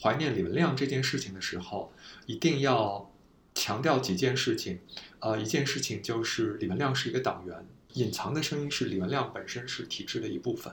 [0.00, 1.92] 怀念李文亮这件事情的时候，
[2.24, 3.10] 一定要
[3.58, 4.78] 强调几件事情。
[5.18, 10.72] 呃，一件事情就是李文亮是一个党员，隐藏的声音是李文亮本身是体制的一部分。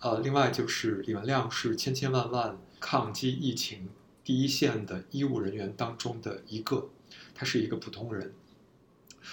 [0.00, 3.88] 呃，另外就是李文亮是千千万万抗击疫情
[4.22, 6.90] 第一线的医务人员当中的一个，
[7.34, 8.34] 他是一个普通人。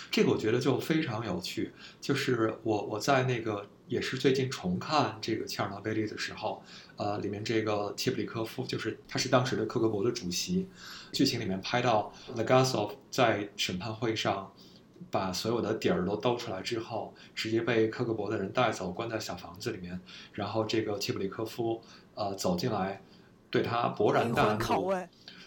[0.09, 6.63] 这个我觉得就非常有趣，就是我我在那个也是最近重看这个切尔诺贝利的时候，
[6.97, 10.67] 呃，里面这个切普里科夫就是他是当时的克格勃的主席。
[11.11, 14.51] 剧情里面拍到 Legasov 在审判会上
[15.11, 19.99] 把所有的底儿都兜出来之后，直接被克格勃的人带走，关在小房子里面。
[20.33, 21.79] 然后这个切普里科夫
[22.15, 23.01] 呃走进来，
[23.51, 24.91] 对他勃然大怒，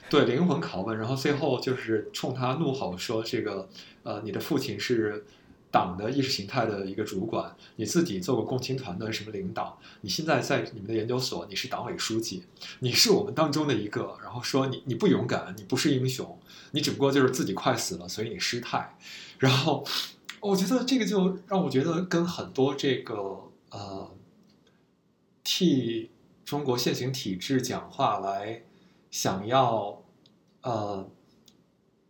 [0.08, 3.68] 对灵魂拷问，然后最后就是冲他怒吼说：“这个
[4.04, 5.26] 呃，你的父亲是。”
[5.70, 9.78] 党的意识形态的一个主管，你自己做过共青团的什么领导？
[10.00, 12.44] 你现在在你们的研究所，你是党委书记，
[12.78, 14.16] 你是我们当中的一个。
[14.22, 16.38] 然后说你你不勇敢，你不是英雄，
[16.70, 18.96] 你只不过就是自己快死了，所以你失态。
[19.38, 19.84] 然后
[20.40, 24.10] 我觉得这个就让我觉得跟很多这个呃
[25.44, 26.10] 替
[26.44, 28.62] 中国现行体制讲话来
[29.10, 30.02] 想要
[30.62, 31.10] 呃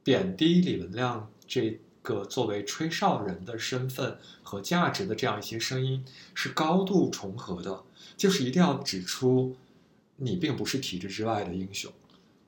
[0.04, 1.80] 贬低李文亮这。
[2.02, 7.84] 个作为吹哨人的身份和价值的这样一些声音是高度重合的，
[8.16, 9.56] 就是一定要指出，
[10.16, 11.92] 你并不是体制之外的英雄，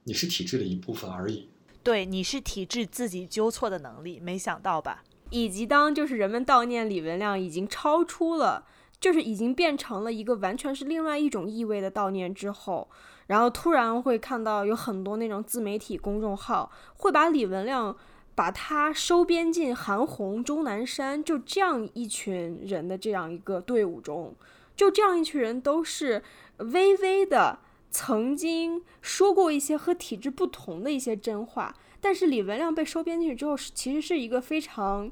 [0.05, 1.49] 你是体制的一部分而已。
[1.83, 5.03] 对，你是体制自己纠错的能力，没想到吧？
[5.31, 8.67] 以及当就是人们悼念李文亮已经超出了，
[8.99, 12.91] 就是已经变成了一个完全是另外一种意味的悼念之后，
[13.29, 17.97] 然后突然会看到有很多那种自媒体公众号会把李文亮
[18.35, 24.35] 把他收编进韩红、钟南山就这样一群人的这样一个队伍中，
[24.75, 26.23] 就这样一群人都是
[26.59, 27.59] 微微的。
[27.93, 35.11] 曾经说过一些和体制不同的一些真话，但是李文亮被收编进去之后，是其实是一个非常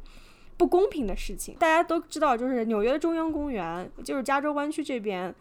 [0.57, 1.57] 不公平的事情。
[1.59, 5.35] 大家都知道，就是纽约中央公园，就是加州湾区这边，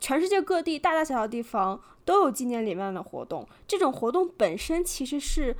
[0.00, 3.46] 全世界各地大大小小地方都有纪念李文亮的活动。
[3.68, 5.54] 这种活动本身其实是，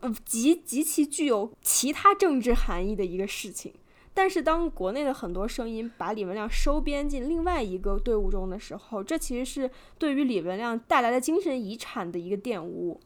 [0.00, 3.72] 呃，极极其具有其他政治含义的一个事情。
[4.14, 13.00] 但是，当国内的很多声音把李文亮收编进另外一个队伍中的时候，这其实是对于李文亮带来的精神遗产的一个玷污。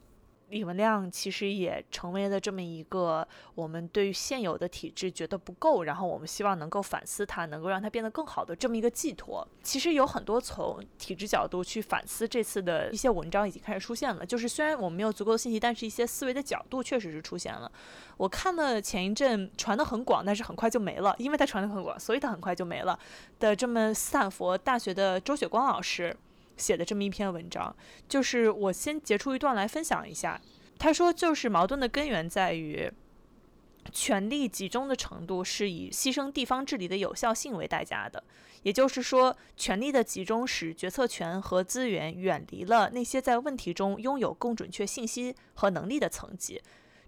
[0.53, 9.45] 李文亮其实也成为了这么一个我们对于现有的体制觉得不够，然后我们希望能够反思它，能够让它变得更好的这么一个寄托。
[9.63, 14.23] 其实有很多从体制角度去反思这次的一些文章已经开始出现了。
[14.23, 17.71] 就是虽然我们没有足够的信息，但是一些思维的角度确实是出现了。
[18.17, 22.97] 我看了前一阵传的很广，但是很快就没了，因为它传的很广，所以它很快就没了
[23.39, 26.15] 的这么斯坦福大学的周雪光老师。
[26.57, 27.75] 写的这么一篇文章，
[28.07, 30.41] 就是我先截出一段来分享一下。
[30.77, 32.91] 他说，就是矛盾的根源在于，
[33.91, 38.23] 权力集中的程度是以牺牲地方治理的有效性为代价的。
[38.63, 46.61] 也就是说，权力的集中使决策权和资源远离了那些在问题中拥有更准确信息和能力的层级，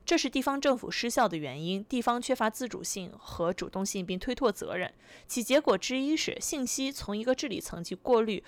[0.06, 1.84] 这是地方政府失效的原因。
[1.84, 4.94] 地方缺乏自主性和主动性，并推脱责任，
[5.28, 8.44] 其结果之一是信息从一个治理层级过滤。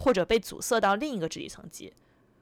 [0.00, 1.92] 或者被阻塞到另一个治理层级，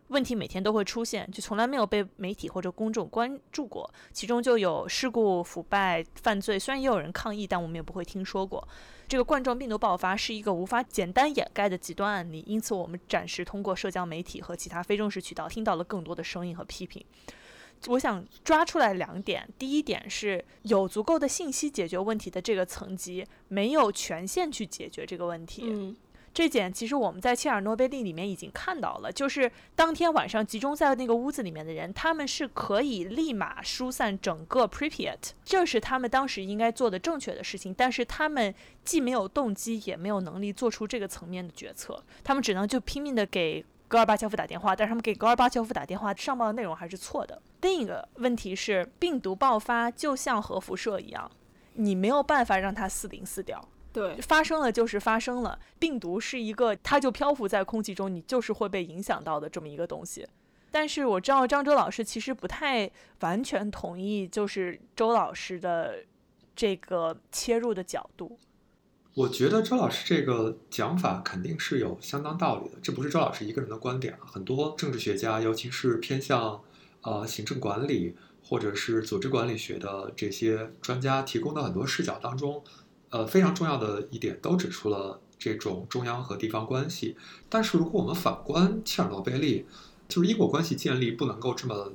[0.09, 3.93] 问题每天都会出现，就从来没有被媒体或者公众关注过。
[4.13, 8.67] 其中就有事故、腐败、犯罪，虽然也有人抗议，但我们也不会听说过。
[9.09, 17.05] 这个冠状病毒爆发是一个无法简单掩盖的极端案例，因此我们暂时通过社交媒体和其他非正式渠道听到了更多的声音和批评。
[17.89, 25.97] 我想抓出来两点：第一点是有足够的信息解决问题的这个层级没有权限去解决这个问题。
[26.37, 37.73] 这点其实我们在切尔诺贝利里面已经看到了，就是当天晚上集中在那个屋子里面的人，他们是可以立马疏散整个 Pripyat，这是他们当时应该做的正确的事情。
[37.73, 47.41] 但是他们既没有动机，也没有能力做出这个层面的决策，他们只能就拼命的给戈尔巴乔夫打电话，但是他们给戈尔巴乔夫打电话上报的内容还是错的。
[47.63, 51.31] 另一个问题是，病毒爆发就像核辐射一样，
[51.73, 53.67] 你没有办法让它四零四掉。
[53.97, 55.59] 对，发生了就是发生了。
[55.79, 60.29] 病毒是一个，它就漂浮在空气中，你就是会被影响到的这么一个东西。
[60.71, 62.91] 但是我知道张周老师其实不太
[63.21, 66.05] 完全同意，就是周老师的
[66.55, 68.39] 这个切入的角度。
[69.15, 74.27] 我觉得周老师这个讲法肯定是有相当道理的，这不是周老师一个人的观点啊。
[74.27, 76.61] 很多政治学家，尤其是偏向
[77.01, 82.63] 呃行政管理或者是组织管理学的这些专家提供的很多视角当中。
[83.11, 87.17] 呃，非常重要的一点都指出了这种中央和地方关系。
[87.49, 89.65] 但是，如果我们反观切尔诺贝利，
[90.09, 91.93] 就是因果关系建立不能够这么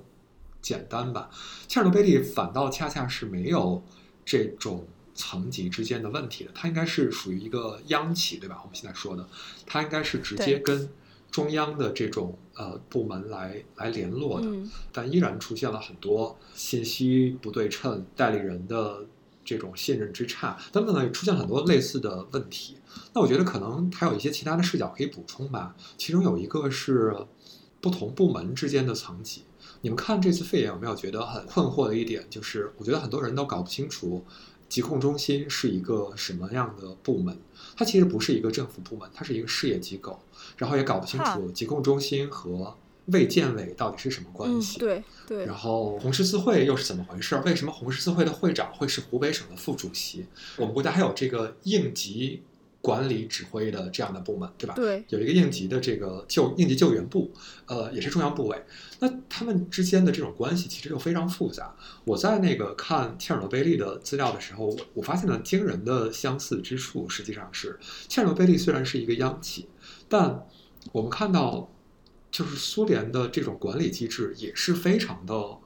[0.62, 1.30] 简单吧？
[1.68, 3.84] 切尔诺贝利反倒恰恰是没有
[4.24, 8.60] 这种层级之间的问题的，它应该是属于一个央企，对吧？
[8.64, 9.28] 我们现在说的，
[9.66, 10.90] 它应该是直接跟
[11.30, 14.48] 中央的这种呃部门来来联络的，
[14.94, 19.06] 但依然出现了很多信息不对称、代理人的。
[19.52, 22.78] 这种信任之差等等呢，也出现很多类似的问题。
[23.14, 25.76] 那我觉得可能还有一些其他的视角可以补充吧。
[25.98, 27.14] 其中有一个是
[27.82, 29.44] 不同部门之间的层级。
[29.82, 32.26] 你们看这次肺炎有没有觉得很困惑的一点？
[32.30, 34.24] 就是我觉得很多人都搞不清楚
[34.70, 37.38] 疾控中心是一个什么样的部门。
[37.76, 40.18] 它其实不是一个政府部门，它是一个事业机构。
[40.56, 42.74] 然后也搞不清楚疾控中心和。
[43.08, 44.80] 卫健委到底是什么关系？
[44.80, 45.46] 对对。
[45.46, 47.36] 然后红十字会又是怎么回事？
[47.46, 50.26] 为什么红十字会的会长会是湖北省的副主席？
[50.58, 52.44] 我们国家还有这个应急
[52.80, 54.76] 管理指挥的这样的部门，对吧？
[54.76, 55.04] 对。
[55.10, 57.32] 有一个应急的这个救应急救援部，
[57.66, 58.64] 呃，也是中央部委。
[59.00, 61.76] 那他们之间的这种关系其实又非常复杂。
[62.06, 67.10] 我在那个看切尔诺贝利的资料的时候，我发现了惊人的相似之处。
[67.10, 69.68] 实际上是切尔诺贝利虽然是一个央企，
[70.08, 70.48] 但
[70.92, 71.72] 我们看到。
[72.32, 75.58] 就是苏联的这种管理机制也是非常的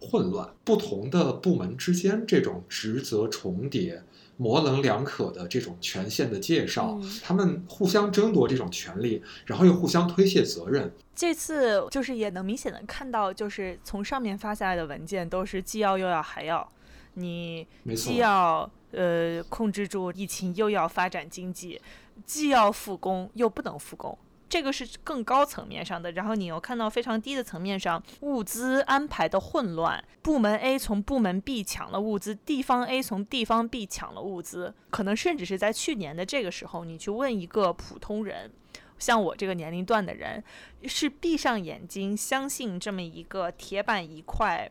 [0.00, 4.02] 混乱，不同的部门之间这种职责重叠、
[4.36, 10.92] 模棱两可的这种权限的介绍，嗯他们互相争夺这种权利，然后又互相推卸责任。
[11.14, 16.68] 这次就是也能明显的看到，就是从上面发下来的文件都是既要又要还要，
[17.14, 21.80] 你既，要呃控制住疫情，又要发展经济，
[22.26, 24.18] 既要复工又不能复工。
[24.54, 38.48] 这个是更高层面上的，然后你又看到非常低的层面上，物资安排的混乱，部门 A 从部门 B 抢了物资，地方 A 从地方 B 抢了物资，可能甚至是在去年的这个时候，你去问一个普通人，
[38.96, 40.44] 像我这个年龄段的人，
[40.84, 44.70] 是闭上眼睛相信这么一个铁板一块，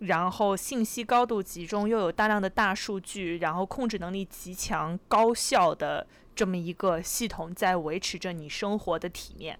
[0.00, 9.58] 然后信息高度集中，又有大量的大数据，然后控制能力极强、高效的这么一个系统在维持着你生活的体面。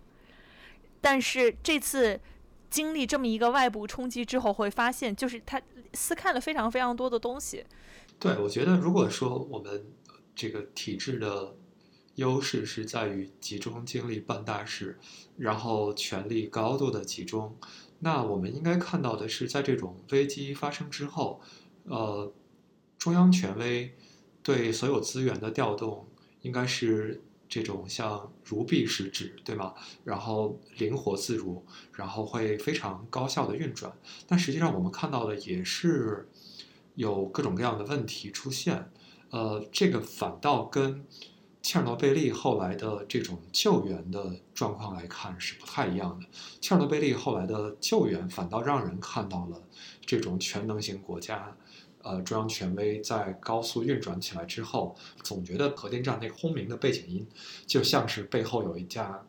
[1.00, 2.20] 但是这次
[2.70, 5.60] 经历这么一个外部冲击之后，会发现就是他
[5.92, 7.64] 撕开了非常非常多的东西。
[8.18, 9.84] 对，我觉得如果说我们
[10.34, 11.54] 这个体制的
[12.14, 14.98] 优势是在于集中精力办大事，
[15.36, 17.56] 然后权力高度的集中，
[17.98, 21.40] 那我们应该看到的是，在这种危机发生之后，
[21.84, 22.32] 呃，
[22.96, 23.94] 中央权威
[24.42, 26.06] 对所有资源的调动
[26.42, 29.74] 应该是这种像如臂使指，对吗？
[30.04, 31.64] 然后灵活自如，
[31.94, 33.92] 然后会非常高效的运转。
[34.26, 36.28] 但实际上我们看到的也是
[36.94, 38.90] 有各种各样的问题出现，
[39.30, 41.04] 呃，这个反倒跟
[41.62, 46.26] 切尔诺贝利后来的这种救援的状况来看是不太一样的。
[46.60, 49.62] 切尔诺贝利后来的救援反倒让人看到了
[50.04, 51.56] 这种全能型国家。
[52.02, 57.26] 呃，中央权威在高速运转起来之后，总觉得核电站那个轰鸣的背景音，
[57.66, 59.24] 就像是背后有一架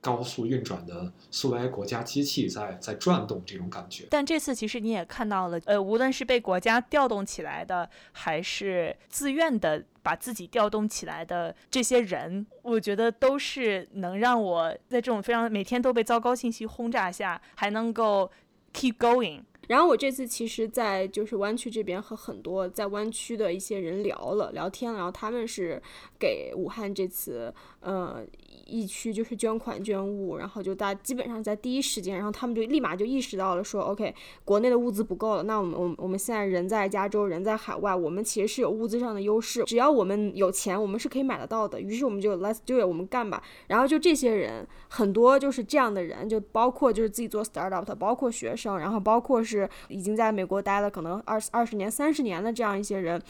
[0.00, 4.06] 高速运转的苏维埃国家机器在在转动这种感觉。
[4.10, 18.30] 但这次其实你也看到了，呃，无论是被国家调动起来的，还是自愿的把自己调动起来的这些人，我觉得都是能让我在这种非常每天都被糟糕信息轰炸下，还能够
[18.74, 19.40] keep going。
[19.68, 25.80] 然后我这次其实，在就是湾区这边和很多在湾区的一些人聊了聊天了，然后他们是
[26.18, 28.24] 给武汉这次呃
[28.66, 34.12] 疫区就是捐款捐物，然后就大基本上在第一时间，然后他们就立马就意识到了说，OK，
[34.44, 41.80] 国内的物资不够了，那我们我们我们现在人在加州，人在海外，我们其实是有物资上的优势，只要我们有钱，我们是可以买得到的。
[41.80, 43.42] 于是我们就 Let's do it，我们干吧。
[43.68, 49.44] 然后就这些人很多就是这样的人，就包括就是自己做 startup，包括学生，然后包括。
[49.44, 53.20] 是已经在美国待了可能二二十年、三十年的这样一些人，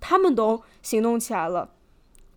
[0.00, 1.70] 他们都行动起来了，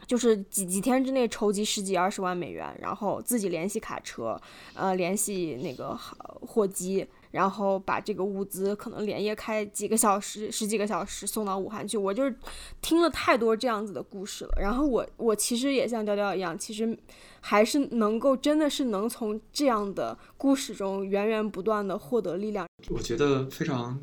[0.06, 4.40] 就是几几天之内筹集十几二十万美元，然后自己联系卡车，
[4.74, 5.98] 呃，联系那个
[6.42, 11.98] 货机，然后把这个物资可能连夜开几个小时、十几个小时送到武汉去。
[11.98, 12.36] 我就是
[12.82, 16.98] 听了太多这样子的故事了，然后我我其实也像调调一样，其实
[17.42, 22.68] 还是能够真的是能从这样的故事中源源不断的获得力量。
[22.90, 24.00] 我觉得非常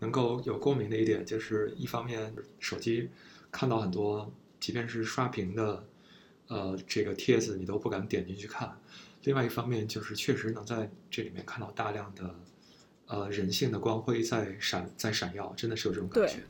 [0.00, 3.08] 能够有共鸣的一点，就是一方面手机
[3.50, 4.30] 看到很多，
[4.60, 5.84] 即便是刷屏的，
[6.46, 8.68] 呃，这个帖子你都不敢点进去看；
[9.24, 12.34] 另外一方面就是确实能在这里面看到大量的，
[13.06, 16.40] 呃，人性的光辉在闪在闪耀，真的是有这种感觉。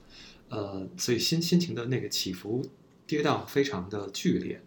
[0.49, 2.67] 呃，所以心心情的那个起伏
[3.07, 4.63] 跌宕非常的剧烈，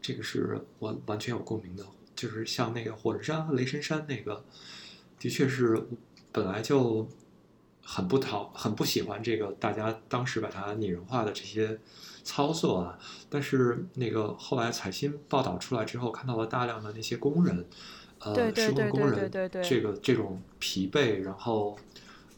[0.00, 1.84] 这个是完完全有共鸣的。
[2.14, 4.44] 就是像那个火神山和雷神山那个。
[5.18, 5.82] 的确是，
[6.30, 7.08] 本来就
[7.82, 11.80] 很不讨、很不喜欢这个大家当时把它拟人化的这些
[12.26, 12.98] 操作啊。
[13.30, 17.64] 但是那个后来彩新报道出来之后，看到了大量的那些工人，
[18.18, 19.30] 呃，施工工人
[19.62, 21.78] 这个这种疲惫，然后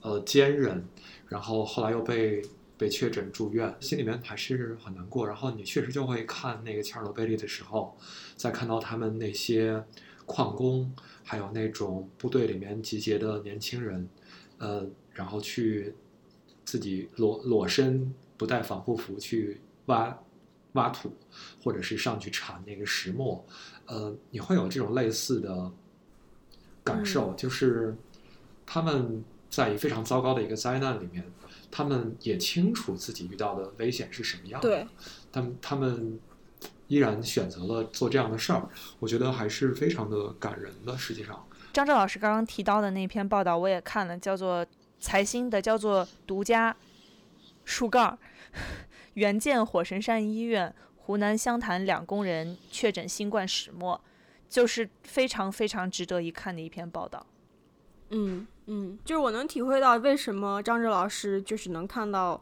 [0.02, 0.84] 呃坚韧，
[1.28, 2.42] 然后后来又被
[2.76, 5.26] 被确诊住院，心里面还是很难过。
[5.26, 7.96] 然后你确实就会看那个切尔诺贝利的时候，
[8.36, 9.82] 再看到他们那些
[10.26, 10.94] 矿工。
[11.30, 14.08] 还有那种部队里面集结的年轻人，
[14.56, 15.94] 呃，然后去
[16.64, 20.18] 自己裸裸身不带防护服去挖
[20.72, 21.12] 挖土，
[21.62, 23.44] 或者是上去铲那个石磨，
[23.84, 25.70] 呃，你会有这种类似的
[26.82, 27.94] 感受，就是
[28.64, 31.24] 他们在非常糟糕的一个灾难里面，
[31.70, 34.86] 他们也清楚自己遇到的危险是什么样的，
[35.30, 36.18] 他们他们。
[36.88, 38.66] 依然选择了做这样的事儿，
[38.98, 40.96] 我觉得还是非常的感人的。
[40.96, 44.64] 实际上，张震老师刚刚提到的那篇报道我也看了，叫做
[44.98, 46.74] 财新的，叫做《独家
[47.66, 48.18] 树杠》，
[49.18, 54.00] 援建火神山医院，湖南湘潭两工人确诊新冠始末，
[54.48, 57.26] 就是非常非常值得一看的一篇报道。
[58.10, 62.40] 嗯嗯，就是我能体会到为什么张哲老师就是能看到，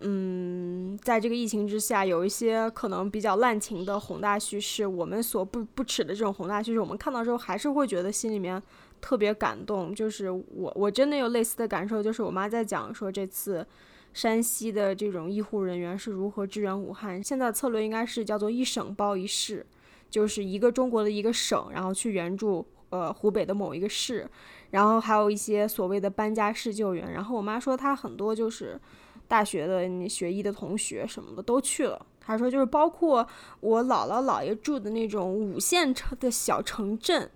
[0.00, 8.62] 嗯，在这个疫情之下，有一些可能比较滥情的宏大叙事，我们所不不耻的这种宏大叙事，我们看到之后还是会觉得心里面
[9.00, 9.94] 特别感动。
[9.94, 13.66] 就是我我真的有类似的感受，就是我妈在讲说这次
[14.12, 19.66] 山西的这种医护人员是如何支援武汉，现在策略应该是叫做一省包一市，
[20.10, 24.28] 就是一个中国的一个省，然后去援助呃湖北的某一个市。
[24.70, 28.80] 然后还有一些所谓的搬家式救援，然后我妈说她很多就是
[29.28, 32.06] 大学的学医的同学什么的都去了。
[32.18, 33.26] 她说就是包括
[33.60, 37.30] 我姥姥姥爷住的那种五线城的小城镇，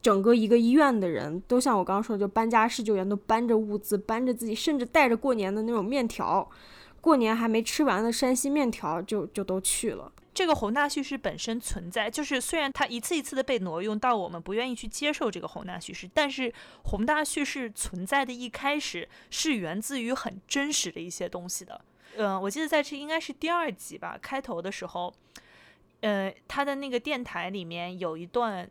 [0.00, 6.48] 整个一个医院的人都像我刚刚说的，就搬家式救援，都搬着物资，搬着自己，甚至带着过年的那种面条，
[7.00, 10.12] 过年还没吃完的山西面条就就都去了。
[10.34, 16.52] 这个宏大叙事本身存在，就是虽然它一次一次的被挪用到我们不愿意去接受这个宏大叙事，但是
[16.84, 21.80] 宏大叙事存在的一开始是源自于很真实的一些东西的。
[22.16, 25.12] 嗯，我记得在这应该是第二集吧，开头的时候，
[26.02, 28.68] 呃，他的那个电台里面有一段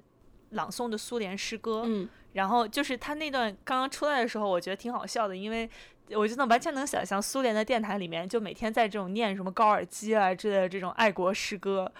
[0.51, 5.69] 朗诵的苏联诗歌，嗯，然后就是他那段刚刚出来的时候，我觉得挺好笑的，因为。
[6.11, 11.91] 我真的完全能想象苏联的电台里面就每天在这种念什么高尔基啊之类的这种爱国诗歌，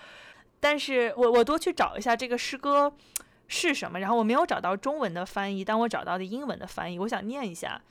[0.61, 2.93] 但是我我多去找一下这个诗歌
[3.49, 7.81] 是什么，然后我没有找到中文的翻译，但我找到的英文的翻译，我想念一下，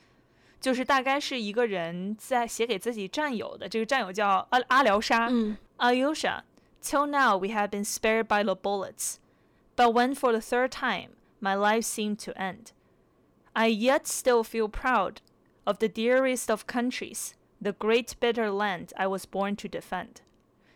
[0.59, 6.39] 就是大概是一个人在写给自己战友的，这个战友叫阿阿廖沙，嗯，Alyosha。
[6.81, 9.17] Till now we have been spared by the bullets,
[9.76, 11.10] but when for the third time
[11.40, 12.72] my life seemed to end,
[13.52, 15.20] I yet still feel proud.
[15.64, 20.16] Of the dearest of countries, the great bitter land I was born to defend，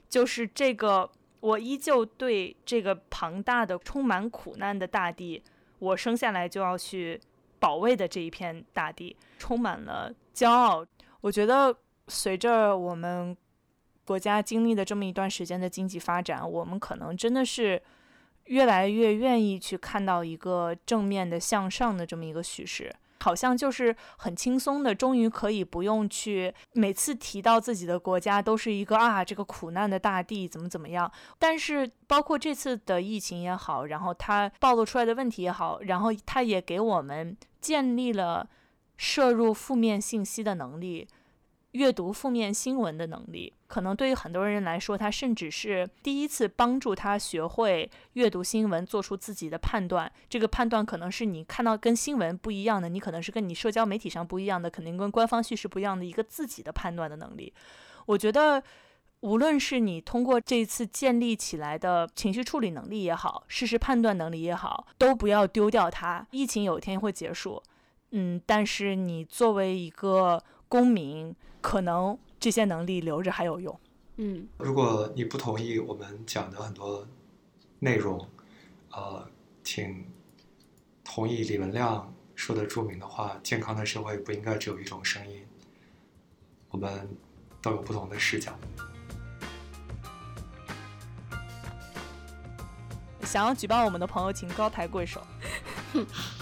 [0.09, 5.42] 就是这个，我依旧对这个庞大的、充满苦难的大地，
[5.80, 7.20] 我生下来就要去
[7.59, 10.86] 保卫的这一片大地，充满了骄傲。
[11.20, 11.76] 我觉得，
[12.07, 13.36] 随着我们
[14.05, 17.82] 国家经历的这么一段时间的经济发展，我们可能真的是
[18.52, 22.93] 越来越愿意去看到一个正面的、向上的这么一个叙事。
[23.22, 31.10] 好像就是很轻松的，终于可以不用去每次提到自己的国家都是一个啊这个苦难的大地怎么怎么样。
[31.38, 38.49] 但是包括这次的疫情也好，然后它暴露出来的问题也好，然后它也给我们建立了
[38.97, 41.08] 摄入负面信息的能力。
[41.72, 50.11] 阅读负面新闻的能力，可能对于很多人来说，他甚至是第一次帮助他学会阅读新闻，做出自己的判断。
[50.30, 57.53] 这个判断可能是你看到跟新闻不一样的，你可能是跟你社交媒体上不一样的，肯定跟官方叙事不一样的一个自己的判断的能力。
[58.05, 58.61] 我觉得，
[59.22, 66.28] 无论是你通过这次建立起来的情绪处理能力也好，事实判断能力也好，都不要丢掉它。
[66.32, 67.63] 疫情有一天会结束，
[68.09, 71.34] 嗯，但是你作为一个公民。
[71.62, 73.80] 可能这些能力留着还有用。
[74.18, 77.07] 嗯，如果你不同意我们讲的很多
[77.80, 78.28] 内容，
[78.91, 79.26] 呃，
[79.64, 80.05] 请
[81.03, 85.45] 同意李文亮说的著名的话：健康的社会不应该只有一种声音。
[86.70, 87.07] 我们
[87.62, 88.53] 都有不同的视角。
[93.24, 95.22] 想要举报我们的朋友，请高抬贵手。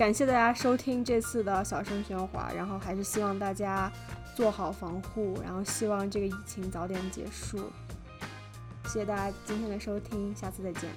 [0.00, 3.92] 感谢大家收听这次的小声喧哗，然后还是希望大家
[4.34, 7.70] 做好防护，然后希望这个疫情早点结束。
[8.84, 10.88] 谢谢大家今天的收听，下次再见。